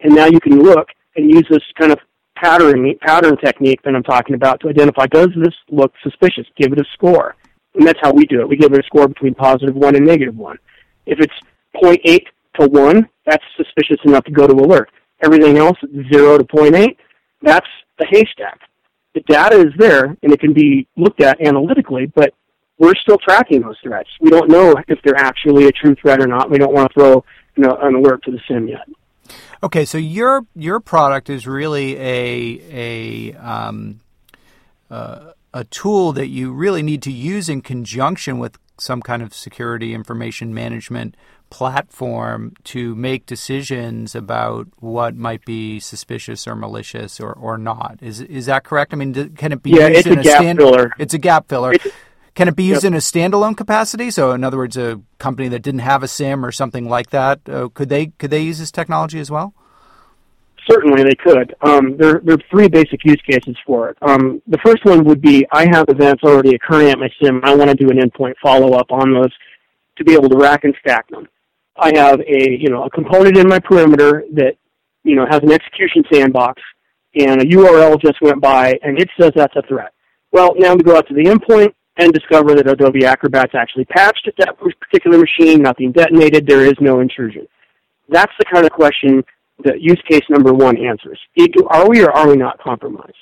And 0.00 0.12
now 0.12 0.26
you 0.26 0.40
can 0.40 0.60
look 0.60 0.88
and 1.14 1.30
use 1.30 1.46
this 1.48 1.62
kind 1.78 1.92
of 1.92 2.00
pattern 2.34 2.92
pattern 3.00 3.36
technique 3.36 3.80
that 3.84 3.94
I'm 3.94 4.02
talking 4.02 4.34
about 4.34 4.58
to 4.62 4.70
identify 4.70 5.06
does 5.06 5.28
this 5.36 5.54
look 5.70 5.92
suspicious? 6.02 6.48
Give 6.56 6.72
it 6.72 6.80
a 6.80 6.84
score. 6.94 7.36
And 7.74 7.86
that's 7.86 7.98
how 8.02 8.12
we 8.12 8.26
do 8.26 8.40
it. 8.40 8.48
We 8.48 8.56
give 8.56 8.72
it 8.72 8.80
a 8.80 8.86
score 8.86 9.08
between 9.08 9.34
positive 9.34 9.74
one 9.74 9.96
and 9.96 10.06
negative 10.06 10.36
one. 10.36 10.58
If 11.06 11.20
it's 11.20 11.34
0.8 11.82 12.26
to 12.60 12.68
1, 12.68 13.08
that's 13.26 13.44
suspicious 13.56 13.98
enough 14.04 14.24
to 14.24 14.30
go 14.30 14.46
to 14.46 14.54
alert. 14.54 14.90
Everything 15.22 15.56
else, 15.56 15.78
0 16.12 16.38
to 16.38 16.44
0.8, 16.44 16.96
that's 17.40 17.66
the 17.98 18.06
haystack. 18.10 18.60
The 19.14 19.20
data 19.20 19.56
is 19.56 19.72
there 19.78 20.16
and 20.22 20.32
it 20.32 20.40
can 20.40 20.52
be 20.52 20.86
looked 20.96 21.20
at 21.20 21.40
analytically, 21.40 22.06
but 22.06 22.34
we're 22.78 22.94
still 22.96 23.18
tracking 23.18 23.60
those 23.60 23.76
threats. 23.82 24.08
We 24.20 24.30
don't 24.30 24.50
know 24.50 24.74
if 24.88 24.98
they're 25.02 25.16
actually 25.16 25.66
a 25.66 25.72
true 25.72 25.94
threat 25.94 26.20
or 26.20 26.26
not. 26.26 26.50
We 26.50 26.58
don't 26.58 26.72
want 26.72 26.90
to 26.90 26.94
throw 26.94 27.24
you 27.56 27.64
know, 27.64 27.76
an 27.80 27.94
alert 27.94 28.22
to 28.24 28.30
the 28.30 28.40
sim 28.48 28.68
yet. 28.68 28.88
Okay, 29.62 29.84
so 29.84 29.98
your 29.98 30.46
your 30.56 30.80
product 30.80 31.30
is 31.30 31.46
really 31.46 31.96
a 31.96 32.60
a 32.70 33.34
um, 33.34 34.00
uh, 34.90 35.32
a 35.54 35.64
tool 35.64 36.12
that 36.12 36.28
you 36.28 36.52
really 36.52 36.82
need 36.82 37.02
to 37.02 37.12
use 37.12 37.48
in 37.48 37.60
conjunction 37.60 38.38
with 38.38 38.58
some 38.78 39.02
kind 39.02 39.22
of 39.22 39.34
security 39.34 39.94
information 39.94 40.54
management 40.54 41.16
platform 41.50 42.54
to 42.64 42.94
make 42.94 43.26
decisions 43.26 44.14
about 44.14 44.66
what 44.78 45.14
might 45.14 45.44
be 45.44 45.78
suspicious 45.78 46.48
or 46.48 46.56
malicious 46.56 47.20
or, 47.20 47.32
or 47.34 47.58
not. 47.58 47.98
Is 48.00 48.22
is 48.22 48.46
that 48.46 48.64
correct? 48.64 48.94
I 48.94 48.96
mean, 48.96 49.34
can 49.34 49.52
it 49.52 49.62
be 49.62 49.70
yeah, 49.70 49.88
used 49.88 50.06
in 50.06 50.18
a 50.18 50.22
gap 50.22 50.36
stand- 50.38 50.58
filler. 50.58 50.92
It's 50.98 51.14
a 51.14 51.18
gap 51.18 51.48
filler. 51.48 51.74
It's, 51.74 51.86
can 52.34 52.48
it 52.48 52.56
be 52.56 52.64
used 52.64 52.84
yep. 52.84 52.92
in 52.92 52.94
a 52.94 52.98
standalone 52.98 53.54
capacity? 53.54 54.10
So, 54.10 54.32
in 54.32 54.42
other 54.42 54.56
words, 54.56 54.78
a 54.78 55.02
company 55.18 55.48
that 55.48 55.60
didn't 55.60 55.80
have 55.80 56.02
a 56.02 56.08
SIM 56.08 56.46
or 56.46 56.50
something 56.50 56.88
like 56.88 57.10
that, 57.10 57.40
uh, 57.46 57.68
could 57.74 57.90
they 57.90 58.06
could 58.06 58.30
they 58.30 58.40
use 58.40 58.58
this 58.58 58.72
technology 58.72 59.20
as 59.20 59.30
well? 59.30 59.54
Certainly, 60.70 61.02
they 61.02 61.14
could. 61.14 61.54
Um, 61.62 61.96
there, 61.96 62.20
there 62.24 62.36
are 62.36 62.42
three 62.50 62.68
basic 62.68 63.04
use 63.04 63.20
cases 63.28 63.56
for 63.66 63.90
it. 63.90 63.96
Um, 64.00 64.40
the 64.46 64.58
first 64.64 64.84
one 64.84 65.04
would 65.04 65.20
be 65.20 65.44
I 65.52 65.66
have 65.72 65.86
events 65.88 66.22
already 66.22 66.54
occurring 66.54 66.90
at 66.90 66.98
my 66.98 67.08
SIM. 67.20 67.40
I 67.42 67.54
want 67.54 67.70
to 67.70 67.74
do 67.74 67.90
an 67.90 67.98
endpoint 67.98 68.34
follow 68.42 68.74
up 68.74 68.90
on 68.90 69.12
those 69.12 69.32
to 69.96 70.04
be 70.04 70.14
able 70.14 70.28
to 70.28 70.36
rack 70.36 70.64
and 70.64 70.74
stack 70.80 71.08
them. 71.08 71.28
I 71.76 71.92
have 71.96 72.20
a 72.20 72.50
you 72.50 72.68
know 72.68 72.84
a 72.84 72.90
component 72.90 73.36
in 73.36 73.48
my 73.48 73.58
perimeter 73.58 74.24
that 74.34 74.54
you 75.04 75.16
know 75.16 75.26
has 75.28 75.40
an 75.42 75.50
execution 75.50 76.04
sandbox, 76.12 76.62
and 77.14 77.40
a 77.40 77.44
URL 77.44 78.00
just 78.00 78.20
went 78.22 78.40
by 78.40 78.78
and 78.82 79.00
it 79.00 79.08
says 79.20 79.32
that's 79.34 79.56
a 79.56 79.62
threat. 79.62 79.92
Well, 80.30 80.54
now 80.56 80.74
we 80.74 80.82
go 80.82 80.96
out 80.96 81.08
to 81.08 81.14
the 81.14 81.24
endpoint 81.24 81.74
and 81.98 82.12
discover 82.12 82.54
that 82.54 82.68
Adobe 82.68 83.04
Acrobat's 83.04 83.54
actually 83.54 83.84
patched 83.84 84.26
at 84.26 84.34
that 84.38 84.56
particular 84.58 85.18
machine, 85.18 85.62
nothing 85.62 85.92
detonated, 85.92 86.46
there 86.46 86.64
is 86.64 86.74
no 86.80 87.00
intrusion. 87.00 87.46
That's 88.08 88.32
the 88.38 88.46
kind 88.50 88.64
of 88.64 88.72
question 88.72 89.22
that 89.64 89.80
use 89.80 90.00
case 90.08 90.22
number 90.28 90.52
one 90.52 90.76
answers. 90.76 91.18
Are 91.68 91.88
we 91.88 92.02
or 92.02 92.10
are 92.10 92.28
we 92.28 92.36
not 92.36 92.58
compromised? 92.58 93.14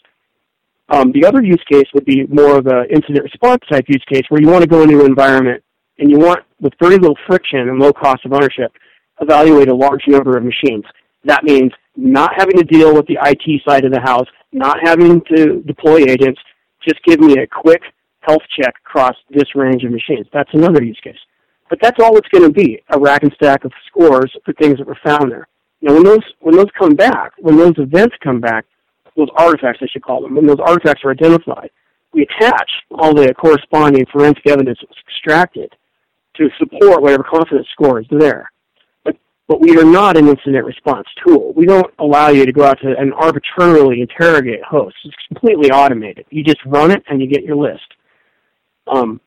Um, 0.90 1.12
the 1.12 1.24
other 1.24 1.42
use 1.42 1.62
case 1.70 1.86
would 1.94 2.04
be 2.04 2.26
more 2.26 2.58
of 2.58 2.66
an 2.66 2.86
incident 2.90 3.22
response 3.24 3.62
type 3.70 3.84
use 3.88 4.04
case 4.12 4.22
where 4.28 4.40
you 4.40 4.48
want 4.48 4.62
to 4.62 4.68
go 4.68 4.82
into 4.82 5.00
an 5.00 5.06
environment 5.06 5.62
and 5.98 6.10
you 6.10 6.18
want, 6.18 6.40
with 6.60 6.72
very 6.80 6.96
little 6.96 7.16
friction 7.26 7.60
and 7.60 7.78
low 7.78 7.92
cost 7.92 8.24
of 8.24 8.32
ownership, 8.32 8.72
evaluate 9.20 9.68
a 9.68 9.74
large 9.74 10.02
number 10.08 10.36
of 10.36 10.44
machines. 10.44 10.84
That 11.24 11.44
means 11.44 11.70
not 11.96 12.32
having 12.36 12.56
to 12.56 12.64
deal 12.64 12.94
with 12.94 13.06
the 13.06 13.18
IT 13.22 13.62
side 13.68 13.84
of 13.84 13.92
the 13.92 14.00
house, 14.00 14.26
not 14.52 14.78
having 14.82 15.20
to 15.34 15.62
deploy 15.62 15.98
agents, 16.08 16.40
just 16.86 17.02
give 17.04 17.20
me 17.20 17.34
a 17.34 17.46
quick 17.46 17.82
health 18.20 18.42
check 18.58 18.74
across 18.84 19.14
this 19.30 19.54
range 19.54 19.84
of 19.84 19.92
machines. 19.92 20.26
That's 20.32 20.50
another 20.54 20.82
use 20.82 20.98
case. 21.04 21.18
But 21.68 21.78
that's 21.80 22.02
all 22.02 22.16
it's 22.16 22.28
going 22.28 22.44
to 22.44 22.52
be, 22.52 22.82
a 22.90 22.98
rack 22.98 23.22
and 23.22 23.32
stack 23.34 23.64
of 23.64 23.72
scores 23.86 24.34
for 24.44 24.52
things 24.54 24.78
that 24.78 24.86
were 24.86 24.98
found 25.04 25.30
there. 25.30 25.46
Now, 25.82 25.94
when 25.94 26.04
those, 26.04 26.24
when 26.40 26.56
those 26.56 26.70
come 26.78 26.94
back, 26.94 27.32
when 27.38 27.56
those 27.56 27.74
events 27.78 28.14
come 28.22 28.40
back, 28.40 28.66
those 29.16 29.28
artifacts, 29.36 29.80
I 29.82 29.86
should 29.90 30.02
call 30.02 30.22
them, 30.22 30.34
when 30.34 30.46
those 30.46 30.60
artifacts 30.60 31.04
are 31.04 31.10
identified, 31.10 31.70
we 32.12 32.22
attach 32.22 32.70
all 32.90 33.14
the 33.14 33.32
corresponding 33.34 34.04
forensic 34.12 34.46
evidence 34.48 34.78
that 34.80 34.88
was 34.88 34.98
extracted 35.06 35.74
to 36.36 36.48
support 36.58 37.02
whatever 37.02 37.22
confidence 37.22 37.66
score 37.72 38.00
is 38.00 38.06
there. 38.10 38.50
But, 39.04 39.16
but 39.48 39.60
we 39.60 39.78
are 39.78 39.84
not 39.84 40.16
an 40.16 40.28
incident 40.28 40.64
response 40.64 41.06
tool. 41.24 41.52
We 41.54 41.66
don't 41.66 41.92
allow 41.98 42.28
you 42.28 42.44
to 42.44 42.52
go 42.52 42.64
out 42.64 42.78
to 42.80 42.96
and 42.98 43.12
arbitrarily 43.14 44.00
interrogate 44.00 44.62
hosts. 44.62 44.98
It's 45.04 45.14
completely 45.28 45.70
automated. 45.70 46.26
You 46.30 46.42
just 46.42 46.64
run 46.66 46.90
it 46.90 47.02
and 47.08 47.20
you 47.20 47.26
get 47.26 47.44
your 47.44 47.56
list. 47.56 47.86
Um, 48.86 49.20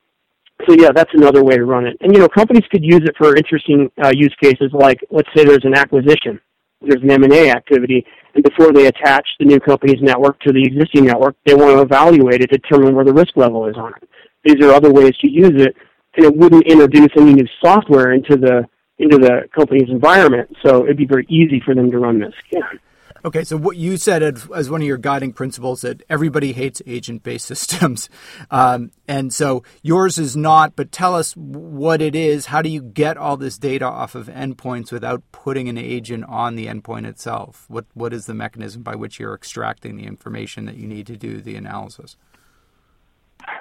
so 0.68 0.74
yeah, 0.74 0.92
that's 0.94 1.14
another 1.14 1.44
way 1.44 1.56
to 1.56 1.66
run 1.66 1.86
it. 1.86 1.98
And 2.02 2.14
you 2.14 2.20
know, 2.20 2.28
companies 2.28 2.64
could 2.72 2.84
use 2.84 3.02
it 3.04 3.16
for 3.18 3.36
interesting 3.36 3.92
uh, 4.04 4.12
use 4.14 4.34
cases, 4.42 4.72
like 4.74 5.00
let's 5.12 5.30
say 5.36 5.44
there's 5.44 5.66
an 5.66 5.76
acquisition, 5.76 6.40
there's 6.82 7.02
an 7.02 7.12
M&A 7.12 7.50
activity, 7.50 8.06
and 8.36 8.44
before 8.44 8.72
they 8.72 8.88
attach 8.88 9.28
the 9.40 9.46
new 9.46 9.60
company's 9.60 10.02
network 10.02 10.40
to 10.42 10.54
the 10.54 10.64
existing 10.64 11.06
network, 11.06 11.36
they 11.46 11.54
want 11.54 11.76
to 11.76 11.82
evaluate 11.82 12.42
it, 12.42 12.50
determine 12.50 12.96
where 12.96 13.06
the 13.06 13.14
risk 13.14 13.36
level 13.36 13.68
is 13.68 13.76
on 13.76 13.94
it. 14.02 14.10
These 14.44 14.66
are 14.66 14.74
other 14.74 14.92
ways 14.92 15.18
to 15.18 15.30
use 15.30 15.62
it, 15.62 15.76
and 16.16 16.26
it 16.26 16.36
wouldn't 16.36 16.68
introduce 16.68 17.10
any 17.18 17.34
new 17.34 17.48
software 17.64 18.14
into 18.14 18.38
the 18.38 18.68
into 19.00 19.18
the 19.18 19.50
company's 19.54 19.90
environment, 19.90 20.56
so 20.64 20.84
it'd 20.84 20.98
be 20.98 21.06
very 21.06 21.26
easy 21.28 21.60
for 21.66 21.74
them 21.74 21.90
to 21.90 21.98
run 21.98 22.20
this 22.20 22.34
scan. 22.48 22.80
Okay, 23.26 23.46
so 23.46 23.56
what 23.56 23.78
you 23.78 23.96
said 23.96 24.22
as 24.22 24.70
one 24.70 24.82
of 24.82 24.88
your 24.88 24.98
guiding 24.98 25.32
principles 25.32 25.80
that 25.82 26.04
everybody 26.10 26.52
hates 26.52 26.82
agent-based 26.86 27.46
systems, 27.54 28.10
um, 28.52 28.92
and 29.08 29.34
so 29.34 29.64
yours 29.82 30.18
is 30.18 30.36
not. 30.36 30.76
But 30.76 30.92
tell 30.92 31.16
us 31.16 31.34
what 31.34 32.02
it 32.02 32.16
is. 32.16 32.48
How 32.48 32.62
do 32.62 32.68
you 32.68 32.82
get 32.82 33.16
all 33.16 33.38
this 33.38 33.58
data 33.58 33.86
off 33.86 34.16
of 34.16 34.28
endpoints 34.28 34.92
without 34.92 35.24
putting 35.32 35.70
an 35.70 35.78
agent 35.78 36.26
on 36.26 36.56
the 36.56 36.68
endpoint 36.68 37.06
itself? 37.06 37.64
What 37.70 37.86
what 37.94 38.12
is 38.14 38.26
the 38.26 38.34
mechanism 38.34 38.84
by 38.84 38.96
which 38.96 39.20
you're 39.20 39.36
extracting 39.36 39.96
the 39.96 40.06
information 40.06 40.66
that 40.66 40.76
you 40.76 40.88
need 40.88 41.08
to 41.08 41.16
do 41.16 41.40
the 41.40 41.56
analysis? 41.56 42.18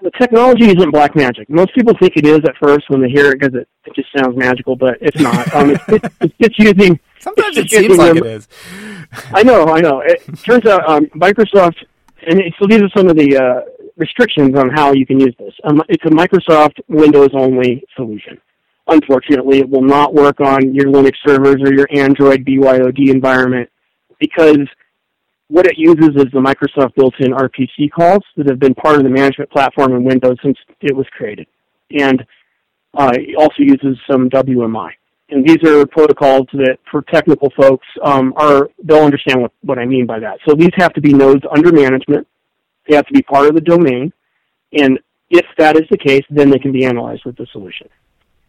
The 0.03 0.11
technology 0.21 0.67
isn't 0.67 0.91
black 0.91 1.15
magic. 1.15 1.49
Most 1.49 1.75
people 1.75 1.95
think 1.99 2.17
it 2.17 2.27
is 2.27 2.41
at 2.41 2.57
first 2.61 2.91
when 2.91 3.01
they 3.01 3.09
hear 3.09 3.31
it 3.31 3.39
because 3.39 3.55
it, 3.55 3.69
it 3.85 3.95
just 3.95 4.09
sounds 4.17 4.37
magical, 4.37 4.77
but 4.77 4.99
it's 5.01 5.21
not. 5.21 5.33
Um, 5.53 5.71
it's, 5.71 5.85
it's, 5.89 6.15
it's 6.21 6.35
just 6.39 6.59
using. 6.59 6.99
Sometimes 7.19 7.57
it 7.59 7.69
seems 7.69 7.99
like 7.99 8.17
it 8.17 8.25
is. 8.25 8.49
I 9.33 9.43
know, 9.43 9.67
I 9.67 9.81
know. 9.81 10.01
It 10.01 10.25
turns 10.39 10.65
out 10.67 10.89
um, 10.89 11.07
Microsoft, 11.07 11.77
and 12.27 12.41
it, 12.41 12.55
so 12.59 12.67
these 12.67 12.81
are 12.81 12.89
some 12.97 13.09
of 13.09 13.17
the 13.17 13.37
uh, 13.37 13.61
restrictions 13.97 14.57
on 14.57 14.71
how 14.71 14.93
you 14.93 15.05
can 15.05 15.21
use 15.21 15.35
this. 15.39 15.53
Um, 15.65 15.83
it's 15.89 16.05
a 16.05 16.09
Microsoft 16.09 16.81
Windows 16.89 17.31
only 17.35 17.85
solution. 17.97 18.39
Unfortunately, 18.87 19.59
it 19.59 19.69
will 19.69 19.83
not 19.83 20.15
work 20.15 20.41
on 20.41 20.75
your 20.75 20.87
Linux 20.87 21.15
servers 21.27 21.57
or 21.61 21.75
your 21.75 21.87
Android 21.95 22.45
BYOD 22.45 23.11
environment 23.11 23.69
because 24.19 24.67
what 25.53 25.67
it 25.67 25.77
uses 25.77 26.17
is 26.17 26.33
the 26.33 26.41
Microsoft 26.41 26.95
built-in 26.95 27.33
RPC 27.33 27.91
calls 27.91 28.23
that 28.39 28.49
have 28.49 28.59
been 28.59 28.75
part 28.75 28.97
of 28.97 29.03
the 29.03 29.11
management 29.11 29.51
platform 29.51 29.95
in 29.95 30.03
Windows 30.03 30.39
since 30.43 30.57
it 30.81 30.97
was 30.97 31.07
created. 31.15 31.47
And 31.91 32.25
uh, 32.95 33.13
it 33.15 33.37
also 33.37 33.59
uses 33.59 33.99
some 34.11 34.31
WMI. 34.31 34.93
And 35.29 35.47
these 35.47 35.63
are 35.65 35.87
protocols 35.87 36.47
that, 36.55 36.79
for 36.91 37.03
technical 37.03 37.53
folks, 37.55 37.87
um, 38.03 38.33
are 38.37 38.71
they'll 38.83 39.05
understand 39.05 39.43
what, 39.43 39.53
what 39.61 39.79
I 39.79 39.85
mean 39.85 40.07
by 40.07 40.21
that. 40.21 40.39
So 40.49 40.55
these 40.55 40.71
have 40.77 40.95
to 40.95 41.03
be 41.03 41.13
nodes 41.13 41.43
under 41.55 41.71
management. 41.71 42.27
They 42.89 42.97
have 42.97 43.07
to 43.09 43.13
be 43.13 43.21
part 43.21 43.47
of 43.47 43.55
the 43.55 43.61
domain. 43.61 44.11
And 44.73 45.01
if 45.29 45.45
that 45.59 45.77
is 45.77 45.83
the 45.91 45.99
case, 45.99 46.25
then 46.31 46.49
they 46.49 46.59
can 46.59 46.73
be 46.73 46.87
analyzed 46.87 47.27
with 47.27 47.37
the 47.37 47.47
solution. 47.53 47.91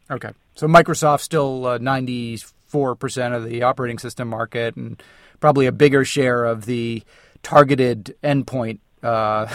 Okay. 0.10 0.29
So 0.55 0.67
Microsoft's 0.67 1.24
still 1.24 1.65
uh, 1.65 1.79
94% 1.79 3.36
of 3.36 3.43
the 3.43 3.63
operating 3.63 4.00
system 4.00 4.29
market 4.29 4.77
and 4.77 5.03
probably 5.43 5.65
a 5.65 5.73
bigger 5.73 6.05
share 6.05 6.45
of 6.45 6.65
the 6.67 7.03
targeted 7.41 8.15
endpoint 8.23 8.79
uh, 9.03 9.45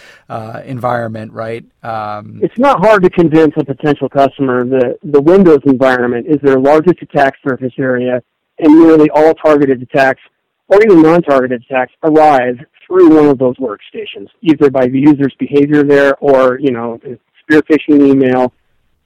uh, 0.30 0.62
environment, 0.64 1.30
right? 1.34 1.66
Um, 1.82 2.40
it's 2.42 2.56
not 2.56 2.78
hard 2.80 3.02
to 3.02 3.10
convince 3.10 3.52
a 3.58 3.62
potential 3.62 4.08
customer 4.08 4.64
that 4.64 4.96
the 5.02 5.20
Windows 5.20 5.60
environment 5.66 6.26
is 6.26 6.38
their 6.42 6.58
largest 6.58 7.02
attack 7.02 7.34
surface 7.46 7.74
area, 7.78 8.22
and 8.58 8.80
nearly 8.80 9.10
all 9.10 9.34
targeted 9.34 9.82
attacks, 9.82 10.22
or 10.68 10.80
even 10.82 11.02
non-targeted 11.02 11.62
attacks, 11.68 11.92
arrive 12.04 12.56
through 12.86 13.14
one 13.14 13.28
of 13.28 13.36
those 13.36 13.56
workstations, 13.58 14.28
either 14.40 14.70
by 14.70 14.86
the 14.86 14.98
user's 14.98 15.34
behavior 15.38 15.82
there, 15.82 16.16
or 16.20 16.58
you 16.58 16.70
know, 16.70 16.98
spear 17.42 17.60
phishing 17.70 18.00
email. 18.00 18.54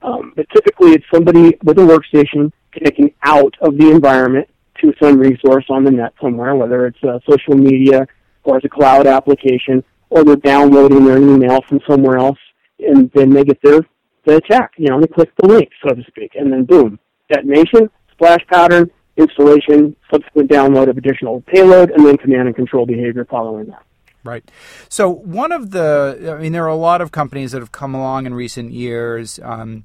Um, 0.02 0.34
but 0.36 0.46
typically, 0.54 0.92
it's 0.92 1.04
somebody 1.12 1.58
with 1.64 1.80
a 1.80 1.82
workstation 1.82 2.52
connecting 2.70 3.12
out 3.24 3.56
of 3.60 3.76
the 3.76 3.90
environment 3.90 4.48
to 4.80 4.92
some 5.02 5.18
resource 5.18 5.64
on 5.68 5.84
the 5.84 5.90
net 5.90 6.12
somewhere, 6.20 6.54
whether 6.54 6.86
it's 6.86 7.02
uh, 7.04 7.18
social 7.28 7.54
media 7.54 8.06
or 8.44 8.56
it's 8.56 8.66
a 8.66 8.68
cloud 8.68 9.06
application, 9.06 9.84
or 10.10 10.24
they're 10.24 10.36
downloading 10.36 11.04
their 11.04 11.18
email 11.18 11.60
from 11.68 11.80
somewhere 11.88 12.18
else, 12.18 12.38
and 12.80 13.10
then 13.14 13.30
they 13.30 13.44
get 13.44 13.60
their 13.62 13.80
the 14.24 14.36
attack. 14.36 14.72
You 14.76 14.88
know, 14.88 15.00
they 15.00 15.06
click 15.06 15.30
the 15.40 15.48
link, 15.48 15.68
so 15.86 15.94
to 15.94 16.02
speak, 16.04 16.32
and 16.34 16.52
then 16.52 16.64
boom, 16.64 16.98
detonation, 17.32 17.88
splash 18.12 18.44
pattern, 18.50 18.90
installation, 19.16 19.96
subsequent 20.12 20.50
download 20.50 20.88
of 20.88 20.96
additional 20.96 21.42
payload, 21.42 21.90
and 21.90 22.04
then 22.06 22.16
command 22.16 22.48
and 22.48 22.56
control 22.56 22.86
behavior 22.86 23.24
following 23.24 23.66
that. 23.66 23.84
Right. 24.24 24.48
So 24.88 25.10
one 25.10 25.50
of 25.50 25.72
the, 25.72 26.34
I 26.36 26.40
mean, 26.40 26.52
there 26.52 26.64
are 26.64 26.68
a 26.68 26.76
lot 26.76 27.00
of 27.00 27.10
companies 27.10 27.52
that 27.52 27.58
have 27.58 27.72
come 27.72 27.94
along 27.94 28.26
in 28.26 28.34
recent 28.34 28.72
years. 28.72 29.40
Um, 29.42 29.84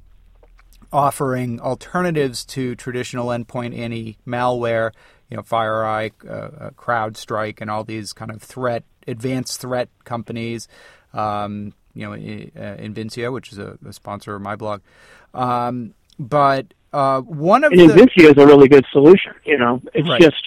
offering 0.92 1.60
alternatives 1.60 2.44
to 2.44 2.74
traditional 2.74 3.28
endpoint 3.28 3.76
anti 3.76 4.18
malware, 4.26 4.92
you 5.30 5.36
know, 5.36 5.42
FireEye, 5.42 6.12
uh, 6.26 6.32
uh, 6.32 6.70
CrowdStrike, 6.70 7.60
and 7.60 7.70
all 7.70 7.84
these 7.84 8.12
kind 8.12 8.30
of 8.30 8.42
threat, 8.42 8.84
advanced 9.06 9.60
threat 9.60 9.88
companies. 10.04 10.68
Um, 11.12 11.74
you 11.94 12.06
know, 12.06 12.12
uh, 12.12 12.76
Invincea, 12.76 13.32
which 13.32 13.52
is 13.52 13.58
a, 13.58 13.76
a, 13.86 13.92
sponsor 13.92 14.34
of 14.36 14.42
my 14.42 14.54
blog. 14.54 14.82
Um, 15.34 15.94
but 16.18 16.66
uh, 16.92 17.20
one 17.22 17.64
of 17.64 17.72
and 17.72 17.80
the 17.80 17.94
Invincea 17.94 18.30
is 18.30 18.38
a 18.38 18.46
really 18.46 18.68
good 18.68 18.84
solution. 18.92 19.32
You 19.44 19.58
know, 19.58 19.82
it's 19.94 20.08
right. 20.08 20.20
just 20.20 20.42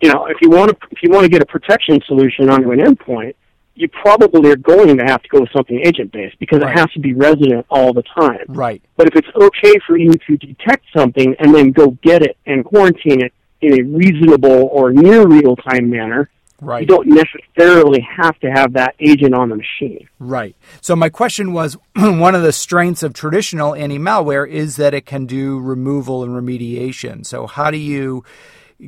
you 0.00 0.12
know 0.12 0.26
if 0.26 0.36
you 0.40 0.50
want 0.50 0.70
to 0.70 0.76
if 0.90 1.02
you 1.02 1.10
want 1.10 1.24
to 1.24 1.28
get 1.28 1.42
a 1.42 1.46
protection 1.46 2.00
solution 2.06 2.50
onto 2.50 2.70
an 2.70 2.78
endpoint, 2.78 3.34
you 3.76 3.88
probably 3.88 4.50
are 4.50 4.56
going 4.56 4.96
to 4.96 5.04
have 5.04 5.22
to 5.22 5.28
go 5.28 5.40
with 5.40 5.50
something 5.54 5.80
agent 5.84 6.10
based 6.10 6.38
because 6.38 6.60
right. 6.60 6.72
it 6.72 6.78
has 6.78 6.90
to 6.92 7.00
be 7.00 7.12
resident 7.12 7.66
all 7.70 7.92
the 7.92 8.02
time. 8.02 8.44
Right. 8.48 8.82
But 8.96 9.06
if 9.08 9.16
it's 9.16 9.28
okay 9.36 9.74
for 9.86 9.96
you 9.96 10.12
to 10.12 10.36
detect 10.38 10.86
something 10.96 11.36
and 11.38 11.54
then 11.54 11.72
go 11.72 11.90
get 12.02 12.22
it 12.22 12.36
and 12.46 12.64
quarantine 12.64 13.22
it 13.22 13.32
in 13.60 13.78
a 13.78 13.82
reasonable 13.82 14.68
or 14.72 14.92
near 14.92 15.26
real 15.26 15.56
time 15.56 15.90
manner, 15.90 16.30
Right. 16.60 16.80
You 16.80 16.86
don't 16.86 17.08
necessarily 17.08 18.00
have 18.00 18.38
to 18.40 18.50
have 18.50 18.72
that 18.72 18.94
agent 18.98 19.34
on 19.34 19.50
the 19.50 19.56
machine. 19.56 20.08
Right. 20.18 20.56
So 20.80 20.96
my 20.96 21.10
question 21.10 21.52
was 21.52 21.76
one 21.96 22.34
of 22.34 22.42
the 22.42 22.52
strengths 22.52 23.02
of 23.02 23.12
traditional 23.12 23.74
anti-malware 23.74 24.48
is 24.48 24.76
that 24.76 24.94
it 24.94 25.04
can 25.04 25.26
do 25.26 25.60
removal 25.60 26.24
and 26.24 26.32
remediation. 26.32 27.26
So 27.26 27.46
how 27.46 27.70
do 27.70 27.76
you 27.76 28.24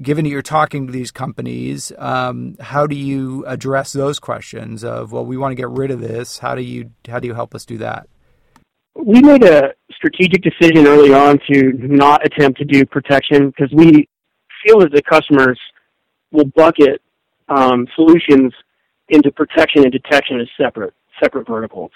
given 0.02 0.24
that 0.24 0.30
you're 0.30 0.42
talking 0.42 0.86
to 0.86 0.92
these 0.92 1.10
companies, 1.10 1.92
um, 1.98 2.56
how 2.60 2.86
do 2.86 2.96
you 2.96 3.44
address 3.46 3.92
those 3.92 4.18
questions 4.18 4.84
of 4.84 5.12
well, 5.12 5.24
we 5.24 5.36
want 5.36 5.52
to 5.52 5.56
get 5.56 5.68
rid 5.70 5.90
of 5.90 6.00
this. 6.00 6.38
How 6.38 6.54
do 6.54 6.62
you 6.62 6.90
how 7.08 7.20
do 7.20 7.28
you 7.28 7.34
help 7.34 7.54
us 7.54 7.64
do 7.64 7.78
that? 7.78 8.08
We 8.94 9.22
made 9.22 9.44
a 9.44 9.74
strategic 9.92 10.42
decision 10.42 10.86
early 10.86 11.14
on 11.14 11.38
to 11.50 11.72
not 11.74 12.26
attempt 12.26 12.58
to 12.58 12.64
do 12.64 12.84
protection 12.84 13.48
because 13.50 13.72
we 13.72 14.08
feel 14.66 14.80
that 14.80 14.92
the 14.92 15.02
customers 15.02 15.58
will 16.32 16.46
bucket 16.46 17.00
um, 17.48 17.86
solutions 17.94 18.52
into 19.08 19.30
protection 19.30 19.84
and 19.84 19.92
detection 19.92 20.40
as 20.40 20.48
separate 20.60 20.94
separate 21.22 21.46
verticals. 21.46 21.90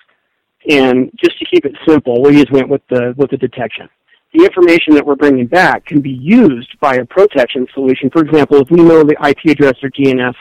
And 0.69 1.11
just 1.23 1.39
to 1.39 1.45
keep 1.45 1.65
it 1.65 1.73
simple, 1.87 2.23
we 2.23 2.33
just 2.33 2.53
went 2.53 2.69
with 2.69 2.83
the 2.89 3.15
with 3.17 3.31
the 3.31 3.37
detection. 3.37 3.89
The 4.33 4.45
information 4.45 4.95
that 4.95 5.05
we're 5.05 5.17
bringing 5.17 5.47
back 5.47 5.85
can 5.85 6.01
be 6.01 6.11
used 6.11 6.79
by 6.81 6.95
a 6.95 7.05
protection 7.05 7.67
solution. 7.75 8.09
For 8.11 8.23
example, 8.23 8.59
if 8.59 8.71
we 8.71 8.83
know 8.83 9.03
the 9.03 9.17
IP 9.29 9.53
address 9.53 9.75
or 9.83 9.91
DNS 9.91 10.35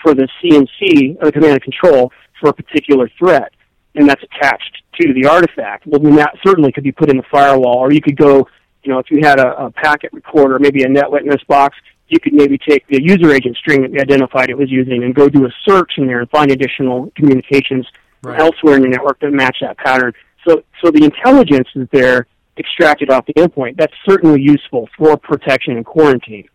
for 0.00 0.14
the 0.14 0.28
CNC 0.40 1.16
or 1.20 1.26
the 1.26 1.32
command 1.32 1.54
and 1.54 1.62
control 1.62 2.12
for 2.40 2.50
a 2.50 2.52
particular 2.52 3.10
threat, 3.18 3.52
and 3.96 4.08
that's 4.08 4.22
attached 4.22 4.82
to 5.00 5.12
the 5.14 5.26
artifact, 5.26 5.86
well, 5.86 6.00
then 6.00 6.14
that 6.16 6.34
certainly 6.46 6.70
could 6.70 6.84
be 6.84 6.92
put 6.92 7.10
in 7.10 7.16
the 7.16 7.24
firewall. 7.30 7.78
Or 7.78 7.92
you 7.92 8.00
could 8.00 8.16
go, 8.16 8.46
you 8.84 8.92
know, 8.92 9.00
if 9.00 9.10
you 9.10 9.20
had 9.22 9.40
a, 9.40 9.64
a 9.64 9.70
packet 9.70 10.12
recorder, 10.12 10.60
maybe 10.60 10.82
a 10.84 10.86
NetWitness 10.86 11.44
box, 11.48 11.76
you 12.08 12.20
could 12.20 12.34
maybe 12.34 12.56
take 12.58 12.86
the 12.86 13.02
user 13.02 13.32
agent 13.32 13.56
string 13.56 13.82
that 13.82 13.90
we 13.90 13.98
identified 13.98 14.50
it 14.50 14.58
was 14.58 14.70
using 14.70 15.02
and 15.02 15.14
go 15.14 15.28
do 15.28 15.46
a 15.46 15.50
search 15.66 15.92
in 15.96 16.06
there 16.06 16.20
and 16.20 16.30
find 16.30 16.52
additional 16.52 17.10
communications 17.16 17.86
right. 18.22 18.38
elsewhere 18.38 18.76
in 18.76 18.82
your 18.82 18.90
network 18.90 19.18
that 19.20 19.32
match 19.32 19.56
that 19.60 19.76
pattern. 19.78 20.12
So, 20.46 20.62
so 20.82 20.90
the 20.90 21.02
intelligence 21.02 21.68
is 21.74 21.88
there 21.90 22.26
extracted 22.58 23.10
off 23.10 23.26
the 23.26 23.34
endpoint. 23.34 23.76
That's 23.76 23.94
certainly 24.08 24.40
useful 24.40 24.88
for 24.96 25.16
protection 25.16 25.76
and 25.76 25.84
quarantine. 25.84 26.48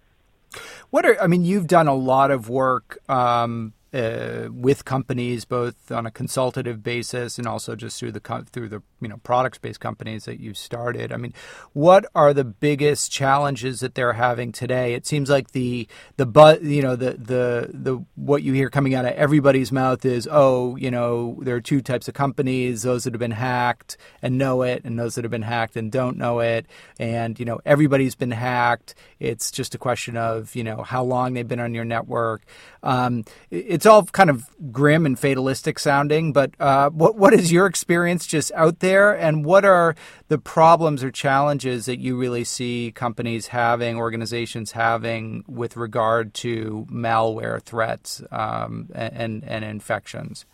What 0.90 1.06
are 1.06 1.22
I 1.22 1.28
mean? 1.28 1.46
You've 1.46 1.68
done 1.68 1.88
a 1.88 1.94
lot 1.94 2.32
of 2.32 2.50
work 2.50 2.98
um, 3.10 3.74
uh, 3.94 4.48
with 4.52 4.86
companies, 4.86 5.46
both 5.46 5.92
on 5.92 6.06
a 6.06 6.12
consultative 6.12 6.84
basis 6.84 7.38
and 7.38 7.48
also 7.48 7.76
just 7.76 8.00
through 8.00 8.12
the 8.12 8.46
through 8.52 8.70
the 8.70 8.82
you 9.02 9.08
know 9.08 9.18
products 9.24 9.58
based 9.58 9.80
companies 9.80 10.26
that 10.26 10.40
you 10.40 10.54
started. 10.54 11.12
I 11.12 11.18
mean, 11.18 11.34
what 11.74 12.06
are 12.14 12.34
the 12.34 12.44
biggest 12.44 13.12
challenges 13.12 13.80
that 13.80 13.96
they're 13.96 14.14
having 14.14 14.52
today? 14.52 14.94
It 14.94 15.08
seems 15.08 15.30
like 15.30 15.52
the 15.52 15.88
the 16.18 16.26
but 16.26 16.62
you 16.62 16.82
know 16.82 16.96
the 16.96 17.12
the 17.12 17.70
the 17.74 18.06
what 18.16 18.44
you 18.44 18.54
hear 18.54 18.70
coming 18.70 18.94
out 18.94 19.06
of 19.06 19.14
everybody's 19.14 19.72
mouth 19.72 20.06
is 20.06 20.28
oh 20.30 20.76
you 20.76 20.92
know 20.92 21.40
there 21.42 21.56
are 21.56 21.62
two 21.62 21.82
types 21.82 22.08
of 22.08 22.14
companies: 22.14 22.84
those 22.84 23.06
that 23.06 23.14
have 23.14 23.20
been 23.20 23.32
hacked 23.32 23.98
and 24.22 24.38
know 24.38 24.62
it, 24.62 24.84
and 24.84 25.00
those 25.00 25.16
that 25.16 25.24
have 25.24 25.32
been 25.32 25.42
hacked 25.42 25.76
and 25.76 25.92
don't 25.92 26.18
know 26.18 26.40
it. 26.40 26.68
And 27.00 27.40
you 27.40 27.46
know 27.46 27.60
everybody's 27.66 28.16
been 28.16 28.32
hacked. 28.32 28.94
It's 29.20 29.50
just 29.50 29.74
a 29.74 29.80
question 29.80 30.16
of 30.16 30.56
you 30.56 30.64
know 30.64 30.84
how 30.84 31.04
long 31.04 31.34
they've 31.34 31.48
been 31.48 31.60
on 31.60 31.74
your 31.74 31.86
network. 31.86 32.44
Um, 32.84 33.26
it's 33.50 33.86
all 33.86 34.06
kind 34.06 34.30
of 34.30 34.50
grim 34.72 35.06
and 35.06 35.18
fatalistic 35.18 35.80
sounding, 35.80 36.32
but 36.32 36.52
uh, 36.60 36.90
what 36.90 37.16
what 37.16 37.34
is 37.34 37.52
your 37.52 37.66
experience 37.66 38.26
just 38.26 38.52
out 38.54 38.80
there, 38.80 39.14
and 39.14 39.46
what 39.46 39.66
are 39.66 39.96
the 40.28 40.38
problems 40.38 41.04
or 41.04 41.12
challenges 41.12 41.86
that 41.86 42.00
you 42.00 42.18
really 42.18 42.44
see 42.44 42.92
companies 42.96 43.48
having, 43.48 43.98
organizations 43.98 44.72
having, 44.72 45.44
with 45.48 45.76
regard 45.76 46.34
to 46.36 46.88
malware 46.90 47.62
threats 47.62 48.22
um, 48.32 48.90
and 48.94 49.44
and 49.44 49.66
infections? 49.66 50.46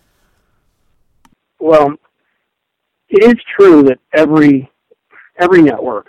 Well, 1.59 1.93
it 3.09 3.23
is 3.23 3.35
true 3.57 3.83
that 3.83 3.99
every 4.13 4.69
every 5.39 5.61
network 5.61 6.07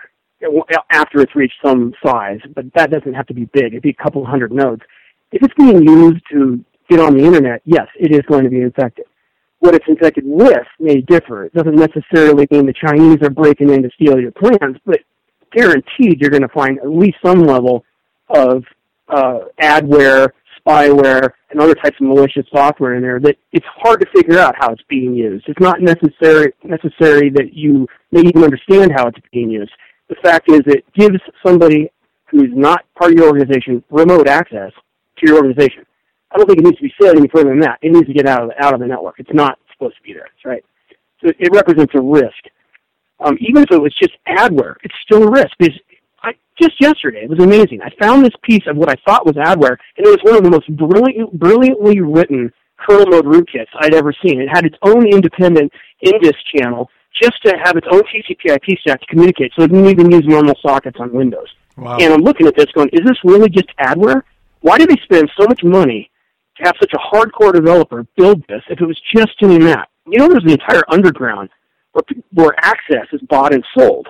after 0.90 1.20
it's 1.20 1.34
reached 1.34 1.56
some 1.64 1.92
size, 2.04 2.40
but 2.54 2.66
that 2.74 2.90
doesn't 2.90 3.14
have 3.14 3.26
to 3.26 3.34
be 3.34 3.46
big. 3.46 3.66
It'd 3.66 3.82
be 3.82 3.90
a 3.90 4.02
couple 4.02 4.24
hundred 4.24 4.52
nodes 4.52 4.82
if 5.32 5.42
it's 5.42 5.54
being 5.54 5.82
used 5.82 6.22
to 6.32 6.64
get 6.88 7.00
on 7.00 7.16
the 7.16 7.24
internet, 7.24 7.62
yes, 7.64 7.86
it 7.98 8.12
is 8.12 8.22
going 8.28 8.44
to 8.44 8.50
be 8.50 8.60
infected. 8.60 9.06
What 9.58 9.74
it's 9.74 9.84
infected 9.88 10.24
with 10.26 10.66
may 10.78 11.00
differ. 11.00 11.44
It 11.44 11.54
doesn't 11.54 11.74
necessarily 11.74 12.46
mean 12.50 12.66
the 12.66 12.74
Chinese 12.74 13.18
are 13.22 13.30
breaking 13.30 13.70
in 13.70 13.82
to 13.82 13.90
steal 13.94 14.20
your 14.20 14.32
plans, 14.32 14.76
but 14.84 15.00
guaranteed 15.52 16.20
you're 16.20 16.30
going 16.30 16.42
to 16.42 16.48
find 16.48 16.78
at 16.78 16.88
least 16.88 17.16
some 17.24 17.40
level 17.40 17.84
of 18.28 18.64
uh, 19.08 19.40
adware, 19.60 20.28
spyware, 20.60 21.30
and 21.50 21.60
other 21.60 21.74
types 21.74 21.96
of 22.00 22.06
malicious 22.06 22.44
software 22.52 22.94
in 22.94 23.02
there 23.02 23.20
that 23.20 23.36
it's 23.52 23.66
hard 23.76 24.00
to 24.00 24.06
figure 24.14 24.38
out 24.38 24.54
how 24.58 24.70
it's 24.72 24.82
being 24.88 25.14
used. 25.14 25.44
It's 25.48 25.60
not 25.60 25.80
necessary 25.80 26.52
necessary 26.64 27.30
that 27.30 27.54
you 27.54 27.86
may 28.12 28.20
even 28.20 28.44
understand 28.44 28.92
how 28.92 29.06
it's 29.06 29.18
being 29.32 29.50
used. 29.50 29.72
The 30.08 30.16
fact 30.22 30.50
is 30.50 30.60
it 30.66 30.84
gives 30.94 31.18
somebody 31.44 31.90
who's 32.30 32.50
not 32.52 32.84
part 32.98 33.12
of 33.12 33.18
your 33.18 33.28
organization 33.28 33.82
remote 33.90 34.28
access 34.28 34.72
to 35.18 35.26
your 35.26 35.36
organization. 35.36 35.84
I 36.32 36.38
don't 36.38 36.46
think 36.46 36.58
it 36.58 36.64
needs 36.64 36.76
to 36.78 36.82
be 36.82 36.92
said 37.00 37.16
any 37.16 37.28
further 37.28 37.50
than 37.50 37.60
that. 37.60 37.78
It 37.82 37.92
needs 37.92 38.06
to 38.06 38.12
get 38.12 38.26
out 38.26 38.42
of 38.42 38.48
the, 38.50 38.64
out 38.64 38.74
of 38.74 38.80
the 38.80 38.86
network. 38.86 39.16
It's 39.18 39.32
not 39.32 39.58
supposed 39.72 39.96
to 39.96 40.02
be 40.02 40.12
there, 40.12 40.28
right? 40.44 40.64
So 41.22 41.32
it 41.38 41.48
represents 41.52 41.94
a 41.94 42.00
risk. 42.00 42.50
Um, 43.20 43.38
even 43.40 43.62
if 43.62 43.70
it 43.70 43.80
was 43.80 43.94
just 43.94 44.12
adware, 44.28 44.74
it's 44.82 44.94
still 45.04 45.22
a 45.22 45.30
risk. 45.30 45.50
Because 45.58 45.78
I, 46.22 46.32
just 46.60 46.74
yesterday, 46.80 47.22
it 47.22 47.30
was 47.30 47.38
amazing. 47.38 47.80
I 47.82 47.90
found 47.98 48.24
this 48.24 48.34
piece 48.42 48.64
of 48.66 48.76
what 48.76 48.90
I 48.90 48.96
thought 49.06 49.24
was 49.24 49.36
adware, 49.36 49.76
and 49.96 50.06
it 50.06 50.10
was 50.10 50.18
one 50.22 50.36
of 50.36 50.44
the 50.44 50.50
most 50.50 50.68
brilliant, 50.76 51.38
brilliantly 51.38 52.00
written 52.00 52.52
kernel 52.76 53.06
mode 53.06 53.24
rootkits 53.24 53.72
I'd 53.80 53.94
ever 53.94 54.12
seen. 54.24 54.40
It 54.40 54.48
had 54.48 54.66
its 54.66 54.76
own 54.82 55.06
independent 55.06 55.72
NDIS 56.04 56.34
channel 56.54 56.90
just 57.22 57.42
to 57.44 57.56
have 57.64 57.76
its 57.76 57.86
own 57.90 58.02
TCP/IP 58.02 58.78
stack 58.80 59.00
to 59.00 59.06
communicate, 59.06 59.52
so 59.56 59.64
it 59.64 59.72
didn't 59.72 59.88
even 59.88 60.10
use 60.10 60.24
normal 60.26 60.54
sockets 60.60 60.98
on 61.00 61.10
Windows. 61.12 61.48
Wow. 61.76 61.96
And 61.98 62.12
I'm 62.12 62.20
looking 62.20 62.46
at 62.46 62.56
this, 62.56 62.66
going, 62.74 62.90
"Is 62.92 63.00
this 63.06 63.16
really 63.24 63.48
just 63.48 63.68
adware?" 63.78 64.22
Why 64.60 64.78
did 64.78 64.88
they 64.90 65.00
spend 65.04 65.30
so 65.38 65.46
much 65.46 65.62
money 65.62 66.10
to 66.56 66.64
have 66.64 66.74
such 66.80 66.92
a 66.92 66.98
hardcore 66.98 67.52
developer 67.52 68.06
build 68.16 68.46
this 68.48 68.62
if 68.68 68.80
it 68.80 68.86
was 68.86 69.00
just 69.14 69.38
doing 69.38 69.60
that? 69.64 69.88
You 70.06 70.18
know, 70.18 70.28
there's 70.28 70.44
an 70.44 70.50
entire 70.50 70.82
underground 70.88 71.50
where, 71.92 72.02
where 72.32 72.54
access 72.64 73.06
is 73.12 73.20
bought 73.22 73.54
and 73.54 73.64
sold. 73.76 74.08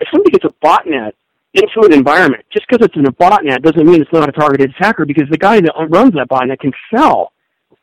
If 0.00 0.08
somebody 0.12 0.30
gets 0.30 0.44
a 0.44 0.66
botnet 0.66 1.12
into 1.54 1.80
an 1.82 1.92
environment, 1.92 2.44
just 2.50 2.66
because 2.68 2.84
it's 2.84 2.96
in 2.96 3.06
a 3.06 3.12
botnet 3.12 3.62
doesn't 3.62 3.86
mean 3.86 4.00
it's 4.00 4.12
not 4.12 4.28
a 4.28 4.32
targeted 4.32 4.70
attacker 4.70 5.04
because 5.04 5.28
the 5.30 5.38
guy 5.38 5.60
that 5.60 5.72
runs 5.88 6.14
that 6.14 6.28
botnet 6.28 6.60
can 6.60 6.72
sell 6.94 7.32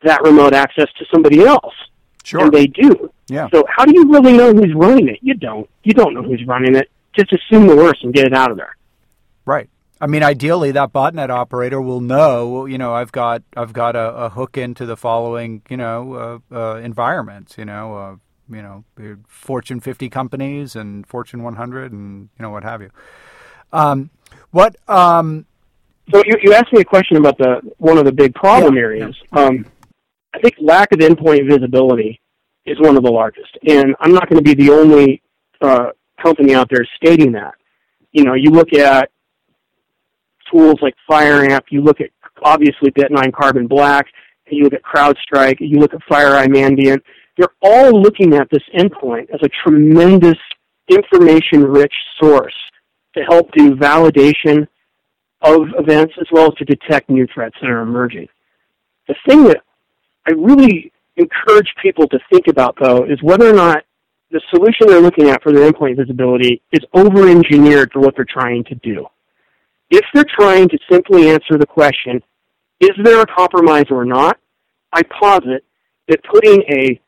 that 0.02 0.22
remote 0.22 0.54
access 0.54 0.88
to 0.98 1.04
somebody 1.12 1.44
else. 1.44 1.74
Sure. 2.24 2.42
And 2.42 2.52
they 2.52 2.66
do. 2.66 3.10
Yeah. 3.28 3.48
So 3.52 3.64
how 3.68 3.84
do 3.84 3.92
you 3.94 4.10
really 4.10 4.36
know 4.36 4.52
who's 4.52 4.74
running 4.74 5.08
it? 5.08 5.18
You 5.22 5.34
don't. 5.34 5.68
You 5.84 5.94
don't 5.94 6.14
know 6.14 6.22
who's 6.22 6.44
running 6.46 6.74
it. 6.74 6.90
Just 7.16 7.32
assume 7.32 7.66
the 7.66 7.76
worst 7.76 8.02
and 8.04 8.12
get 8.12 8.26
it 8.26 8.34
out 8.34 8.50
of 8.50 8.56
there. 8.56 8.76
Right. 9.44 9.68
I 10.00 10.06
mean, 10.06 10.22
ideally, 10.22 10.72
that 10.72 10.92
botnet 10.92 11.28
operator 11.28 11.80
will 11.80 12.00
know. 12.00 12.64
You 12.64 12.78
know, 12.78 12.94
I've 12.94 13.12
got 13.12 13.42
I've 13.56 13.72
got 13.72 13.96
a, 13.96 14.14
a 14.14 14.28
hook 14.30 14.56
into 14.56 14.86
the 14.86 14.96
following. 14.96 15.62
You 15.68 15.76
know, 15.76 16.40
uh, 16.52 16.54
uh, 16.54 16.76
environments. 16.76 17.58
You 17.58 17.66
know, 17.66 17.96
uh, 17.96 18.16
you 18.54 18.62
know, 18.62 18.84
Fortune 19.28 19.80
50 19.80 20.08
companies 20.08 20.74
and 20.74 21.06
Fortune 21.06 21.42
100, 21.42 21.92
and 21.92 22.30
you 22.38 22.42
know 22.42 22.50
what 22.50 22.64
have 22.64 22.80
you. 22.80 22.90
Um, 23.72 24.10
what? 24.50 24.76
Um, 24.88 25.44
so 26.10 26.22
you, 26.24 26.34
you 26.42 26.54
asked 26.54 26.72
me 26.72 26.80
a 26.80 26.84
question 26.84 27.18
about 27.18 27.36
the 27.38 27.60
one 27.76 27.98
of 27.98 28.04
the 28.06 28.12
big 28.12 28.34
problem 28.34 28.74
yeah, 28.74 28.80
areas. 28.80 29.16
Yeah. 29.34 29.44
Um, 29.44 29.66
I 30.34 30.38
think 30.40 30.54
lack 30.60 30.92
of 30.92 31.00
endpoint 31.00 31.48
visibility 31.48 32.20
is 32.64 32.80
one 32.80 32.96
of 32.96 33.02
the 33.02 33.10
largest, 33.10 33.58
and 33.66 33.94
I'm 34.00 34.12
not 34.12 34.28
going 34.30 34.42
to 34.42 34.44
be 34.44 34.54
the 34.54 34.72
only 34.72 35.22
uh, 35.60 35.90
company 36.22 36.54
out 36.54 36.68
there 36.70 36.86
stating 36.96 37.32
that. 37.32 37.54
You 38.12 38.24
know, 38.24 38.34
you 38.34 38.50
look 38.50 38.72
at 38.72 39.10
tools 40.50 40.76
like 40.82 40.94
FireAMP, 41.08 41.62
you 41.70 41.82
look 41.82 42.00
at 42.00 42.10
obviously 42.42 42.90
Bit9 42.90 43.32
Carbon 43.32 43.66
Black, 43.66 44.06
you 44.50 44.64
look 44.64 44.74
at 44.74 44.82
CrowdStrike, 44.82 45.56
you 45.60 45.78
look 45.78 45.94
at 45.94 46.00
FireEye 46.10 46.48
Mandiant, 46.48 47.00
they're 47.36 47.48
all 47.62 48.00
looking 48.00 48.34
at 48.34 48.48
this 48.50 48.62
endpoint 48.76 49.30
as 49.30 49.40
a 49.42 49.48
tremendous 49.64 50.38
information 50.88 51.64
rich 51.64 51.94
source 52.20 52.54
to 53.16 53.22
help 53.22 53.50
do 53.52 53.74
validation 53.74 54.66
of 55.42 55.62
events 55.78 56.14
as 56.20 56.26
well 56.32 56.46
as 56.46 56.54
to 56.58 56.64
detect 56.64 57.08
new 57.08 57.26
threats 57.32 57.56
that 57.60 57.70
are 57.70 57.80
emerging. 57.80 58.28
The 59.08 59.14
thing 59.26 59.44
that 59.44 59.62
I 60.28 60.32
really 60.32 60.92
encourage 61.16 61.72
people 61.82 62.06
to 62.08 62.18
think 62.30 62.48
about, 62.48 62.76
though, 62.80 63.04
is 63.04 63.22
whether 63.22 63.48
or 63.48 63.54
not 63.54 63.84
the 64.30 64.40
solution 64.50 64.86
they're 64.86 65.00
looking 65.00 65.28
at 65.28 65.42
for 65.42 65.52
their 65.52 65.70
endpoint 65.70 65.96
visibility 65.96 66.62
is 66.72 66.80
over 66.94 67.28
engineered 67.28 67.90
for 67.92 68.00
what 68.00 68.14
they're 68.14 68.26
trying 68.28 68.64
to 68.64 68.74
do. 68.76 69.06
If 69.90 70.04
they're 70.14 70.24
trying 70.24 70.68
to 70.68 70.78
simply 70.90 71.28
answer 71.30 71.58
the 71.58 71.66
question, 71.66 72.22
is 72.80 72.90
there 73.02 73.20
a 73.20 73.26
compromise 73.26 73.86
or 73.90 74.04
not, 74.04 74.38
I 74.92 75.02
posit 75.02 75.64
that 76.08 76.24
putting 76.24 76.62
a 76.68 77.00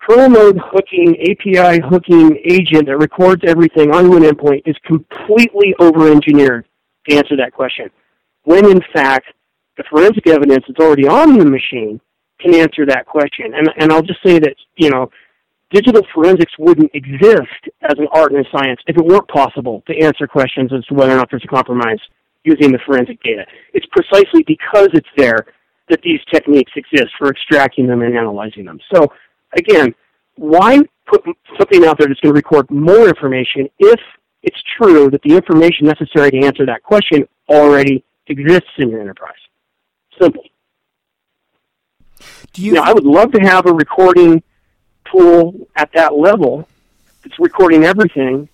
kernel 0.00 0.28
mode 0.28 0.60
hooking, 0.62 1.16
API 1.22 1.80
hooking 1.88 2.38
agent 2.44 2.86
that 2.86 2.98
records 2.98 3.42
everything 3.46 3.94
onto 3.94 4.16
an 4.16 4.22
endpoint 4.22 4.62
is 4.66 4.76
completely 4.84 5.74
over 5.80 6.10
engineered 6.10 6.66
to 7.08 7.16
answer 7.16 7.36
that 7.36 7.52
question. 7.52 7.90
When 8.44 8.70
in 8.70 8.80
fact, 8.92 9.26
the 9.76 9.84
forensic 9.90 10.26
evidence 10.28 10.64
that's 10.68 10.80
already 10.80 11.06
on 11.06 11.38
the 11.38 11.44
machine 11.44 12.00
can 12.40 12.54
answer 12.54 12.86
that 12.86 13.06
question. 13.06 13.54
And, 13.54 13.68
and 13.78 13.92
I'll 13.92 14.02
just 14.02 14.22
say 14.24 14.38
that, 14.38 14.54
you 14.76 14.90
know, 14.90 15.10
digital 15.70 16.02
forensics 16.14 16.52
wouldn't 16.58 16.90
exist 16.94 17.68
as 17.82 17.98
an 17.98 18.06
art 18.12 18.32
and 18.32 18.46
a 18.46 18.50
science 18.50 18.80
if 18.86 18.96
it 18.96 19.04
weren't 19.04 19.28
possible 19.28 19.82
to 19.88 19.98
answer 19.98 20.26
questions 20.26 20.70
as 20.72 20.84
to 20.86 20.94
whether 20.94 21.12
or 21.12 21.16
not 21.16 21.28
there's 21.30 21.44
a 21.44 21.48
compromise 21.48 21.98
using 22.46 22.70
the 22.70 22.78
forensic 22.86 23.20
data. 23.22 23.44
It's 23.74 23.86
precisely 23.86 24.44
because 24.46 24.88
it's 24.94 25.08
there 25.16 25.46
that 25.88 26.00
these 26.02 26.20
techniques 26.32 26.72
exist 26.76 27.12
for 27.18 27.28
extracting 27.28 27.86
them 27.86 28.02
and 28.02 28.16
analyzing 28.16 28.64
them. 28.64 28.78
So 28.94 29.08
again, 29.56 29.94
why 30.36 30.80
put 31.06 31.24
something 31.58 31.84
out 31.84 31.98
there 31.98 32.08
that's 32.08 32.20
going 32.20 32.32
to 32.34 32.36
record 32.36 32.70
more 32.70 33.08
information 33.08 33.68
if 33.78 34.00
it's 34.42 34.62
true 34.80 35.10
that 35.10 35.22
the 35.22 35.34
information 35.34 35.86
necessary 35.86 36.30
to 36.30 36.38
answer 36.38 36.64
that 36.66 36.82
question 36.82 37.26
already 37.48 38.04
exists 38.28 38.70
in 38.78 38.90
your 38.90 39.00
enterprise? 39.00 39.34
Simple. 40.20 40.44
Do 42.52 42.62
you 42.62 42.74
now, 42.74 42.84
I 42.84 42.92
would 42.92 43.04
love 43.04 43.32
to 43.32 43.40
have 43.40 43.66
a 43.66 43.72
recording 43.72 44.42
tool 45.10 45.68
at 45.76 45.90
that 45.94 46.14
level 46.14 46.68
that's 47.22 47.38
recording 47.38 47.84
everything 47.84 48.48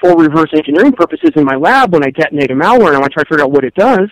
for 0.00 0.16
reverse 0.16 0.50
engineering 0.54 0.92
purposes 0.92 1.30
in 1.36 1.44
my 1.44 1.56
lab 1.56 1.92
when 1.92 2.04
I 2.04 2.10
detonate 2.10 2.50
a 2.50 2.54
malware 2.54 2.88
and 2.88 2.96
I 2.96 3.00
want 3.00 3.12
to 3.12 3.14
try 3.14 3.22
to 3.24 3.28
figure 3.28 3.44
out 3.44 3.50
what 3.50 3.64
it 3.64 3.74
does. 3.74 4.08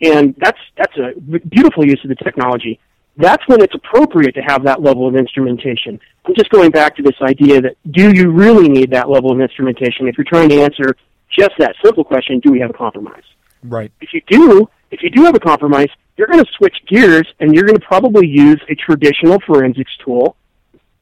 And 0.00 0.34
that's 0.38 0.58
that's 0.76 0.96
a 0.96 1.20
beautiful 1.20 1.86
use 1.86 2.00
of 2.02 2.08
the 2.08 2.16
technology. 2.16 2.80
That's 3.16 3.46
when 3.46 3.60
it's 3.62 3.74
appropriate 3.74 4.34
to 4.34 4.40
have 4.40 4.64
that 4.64 4.82
level 4.82 5.06
of 5.06 5.14
instrumentation. 5.14 6.00
I'm 6.24 6.34
just 6.34 6.50
going 6.50 6.70
back 6.70 6.96
to 6.96 7.02
this 7.02 7.14
idea 7.20 7.60
that 7.60 7.76
do 7.90 8.10
you 8.12 8.30
really 8.30 8.68
need 8.68 8.90
that 8.90 9.08
level 9.08 9.30
of 9.30 9.40
instrumentation 9.40 10.08
if 10.08 10.16
you're 10.16 10.24
trying 10.24 10.48
to 10.48 10.62
answer 10.62 10.96
just 11.30 11.52
that 11.58 11.74
simple 11.84 12.04
question, 12.04 12.40
do 12.40 12.50
we 12.50 12.60
have 12.60 12.70
a 12.70 12.74
compromise? 12.74 13.22
Right. 13.62 13.92
If 14.00 14.12
you 14.12 14.22
do, 14.28 14.68
if 14.90 15.02
you 15.02 15.10
do 15.10 15.24
have 15.24 15.34
a 15.34 15.40
compromise, 15.40 15.88
you're 16.16 16.26
going 16.26 16.44
to 16.44 16.50
switch 16.56 16.76
gears 16.88 17.26
and 17.40 17.54
you're 17.54 17.64
going 17.64 17.78
to 17.78 17.86
probably 17.86 18.26
use 18.26 18.60
a 18.68 18.74
traditional 18.74 19.40
forensics 19.46 19.96
tool. 20.04 20.36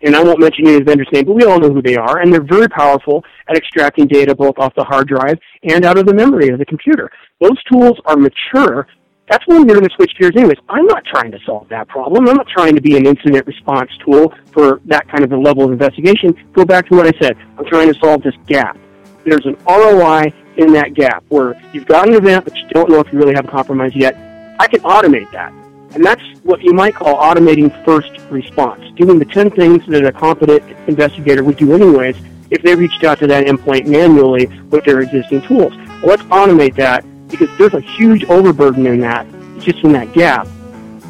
And 0.02 0.16
I 0.16 0.22
won't 0.22 0.40
mention 0.40 0.66
any 0.66 0.82
vendor's 0.82 1.08
name, 1.12 1.26
but 1.26 1.34
we 1.34 1.44
all 1.44 1.58
know 1.60 1.72
who 1.72 1.82
they 1.82 1.96
are, 1.96 2.20
and 2.20 2.32
they're 2.32 2.42
very 2.42 2.68
powerful 2.68 3.24
at 3.48 3.56
extracting 3.56 4.06
data 4.06 4.34
both 4.34 4.58
off 4.58 4.74
the 4.74 4.84
hard 4.84 5.08
drive 5.08 5.38
and 5.62 5.84
out 5.84 5.98
of 5.98 6.06
the 6.06 6.14
memory 6.14 6.48
of 6.48 6.58
the 6.58 6.64
computer. 6.64 7.10
Those 7.40 7.62
tools 7.64 7.98
are 8.06 8.16
mature. 8.16 8.86
That's 9.28 9.46
when 9.46 9.68
you're 9.68 9.76
going 9.76 9.88
to 9.88 9.94
switch 9.94 10.12
gears 10.18 10.32
anyways. 10.36 10.58
I'm 10.68 10.86
not 10.86 11.04
trying 11.04 11.30
to 11.32 11.38
solve 11.44 11.68
that 11.68 11.86
problem. 11.88 12.28
I'm 12.28 12.36
not 12.36 12.48
trying 12.48 12.74
to 12.74 12.80
be 12.80 12.96
an 12.96 13.06
incident 13.06 13.46
response 13.46 13.90
tool 14.04 14.32
for 14.52 14.80
that 14.86 15.08
kind 15.08 15.22
of 15.22 15.32
a 15.32 15.36
level 15.36 15.64
of 15.64 15.72
investigation. 15.72 16.34
Go 16.52 16.64
back 16.64 16.88
to 16.88 16.96
what 16.96 17.06
I 17.06 17.12
said. 17.20 17.36
I'm 17.58 17.66
trying 17.66 17.92
to 17.92 17.98
solve 18.00 18.22
this 18.22 18.34
gap. 18.46 18.76
There's 19.24 19.44
an 19.44 19.56
ROI 19.68 20.32
in 20.56 20.72
that 20.72 20.94
gap 20.94 21.24
where 21.28 21.60
you've 21.72 21.86
got 21.86 22.08
an 22.08 22.14
event, 22.14 22.44
but 22.44 22.56
you 22.56 22.66
don't 22.70 22.90
know 22.90 23.00
if 23.00 23.12
you 23.12 23.18
really 23.18 23.34
have 23.34 23.44
a 23.44 23.50
compromise 23.50 23.94
yet 23.94 24.16
I 24.60 24.66
can 24.66 24.80
automate 24.80 25.30
that. 25.32 25.54
And 25.94 26.04
that's 26.04 26.22
what 26.42 26.62
you 26.62 26.72
might 26.72 26.94
call 26.94 27.16
automating 27.16 27.72
first 27.84 28.12
response, 28.30 28.82
doing 28.94 29.18
the 29.18 29.24
10 29.24 29.50
things 29.50 29.84
that 29.86 30.04
a 30.04 30.12
competent 30.12 30.62
investigator 30.88 31.42
would 31.42 31.56
do 31.56 31.72
anyways 31.72 32.16
if 32.50 32.62
they 32.62 32.74
reached 32.74 33.04
out 33.04 33.18
to 33.18 33.26
that 33.26 33.46
endpoint 33.46 33.86
manually 33.86 34.46
with 34.70 34.84
their 34.84 35.00
existing 35.00 35.42
tools. 35.42 35.72
Well, 35.76 36.06
let's 36.06 36.22
automate 36.24 36.76
that 36.76 37.04
because 37.28 37.48
there's 37.58 37.74
a 37.74 37.80
huge 37.80 38.24
overburden 38.24 38.86
in 38.86 39.00
that, 39.00 39.26
just 39.58 39.78
in 39.84 39.92
that 39.92 40.12
gap. 40.12 40.46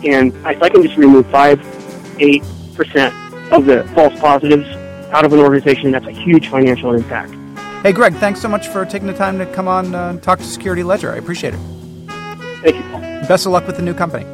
And 0.04 0.34
if 0.34 0.62
I 0.62 0.68
can 0.68 0.82
just 0.82 0.96
remove 0.96 1.26
5, 1.26 1.58
8% 2.18 3.52
of 3.52 3.66
the 3.66 3.84
false 3.94 4.18
positives 4.18 4.66
out 5.12 5.24
of 5.24 5.32
an 5.32 5.40
organization, 5.40 5.90
that's 5.90 6.06
a 6.06 6.12
huge 6.12 6.48
financial 6.48 6.94
impact. 6.94 7.34
Hey, 7.82 7.92
Greg, 7.92 8.14
thanks 8.16 8.40
so 8.40 8.48
much 8.48 8.68
for 8.68 8.84
taking 8.84 9.08
the 9.08 9.14
time 9.14 9.38
to 9.38 9.46
come 9.46 9.66
on 9.66 9.94
uh, 9.94 10.10
and 10.10 10.22
talk 10.22 10.38
to 10.38 10.44
Security 10.44 10.82
Ledger. 10.82 11.12
I 11.12 11.16
appreciate 11.16 11.54
it. 11.54 11.60
Thank 12.62 12.76
you, 12.76 12.82
Paul. 12.90 13.00
Best 13.26 13.46
of 13.46 13.52
luck 13.52 13.66
with 13.66 13.76
the 13.76 13.82
new 13.82 13.94
company. 13.94 14.26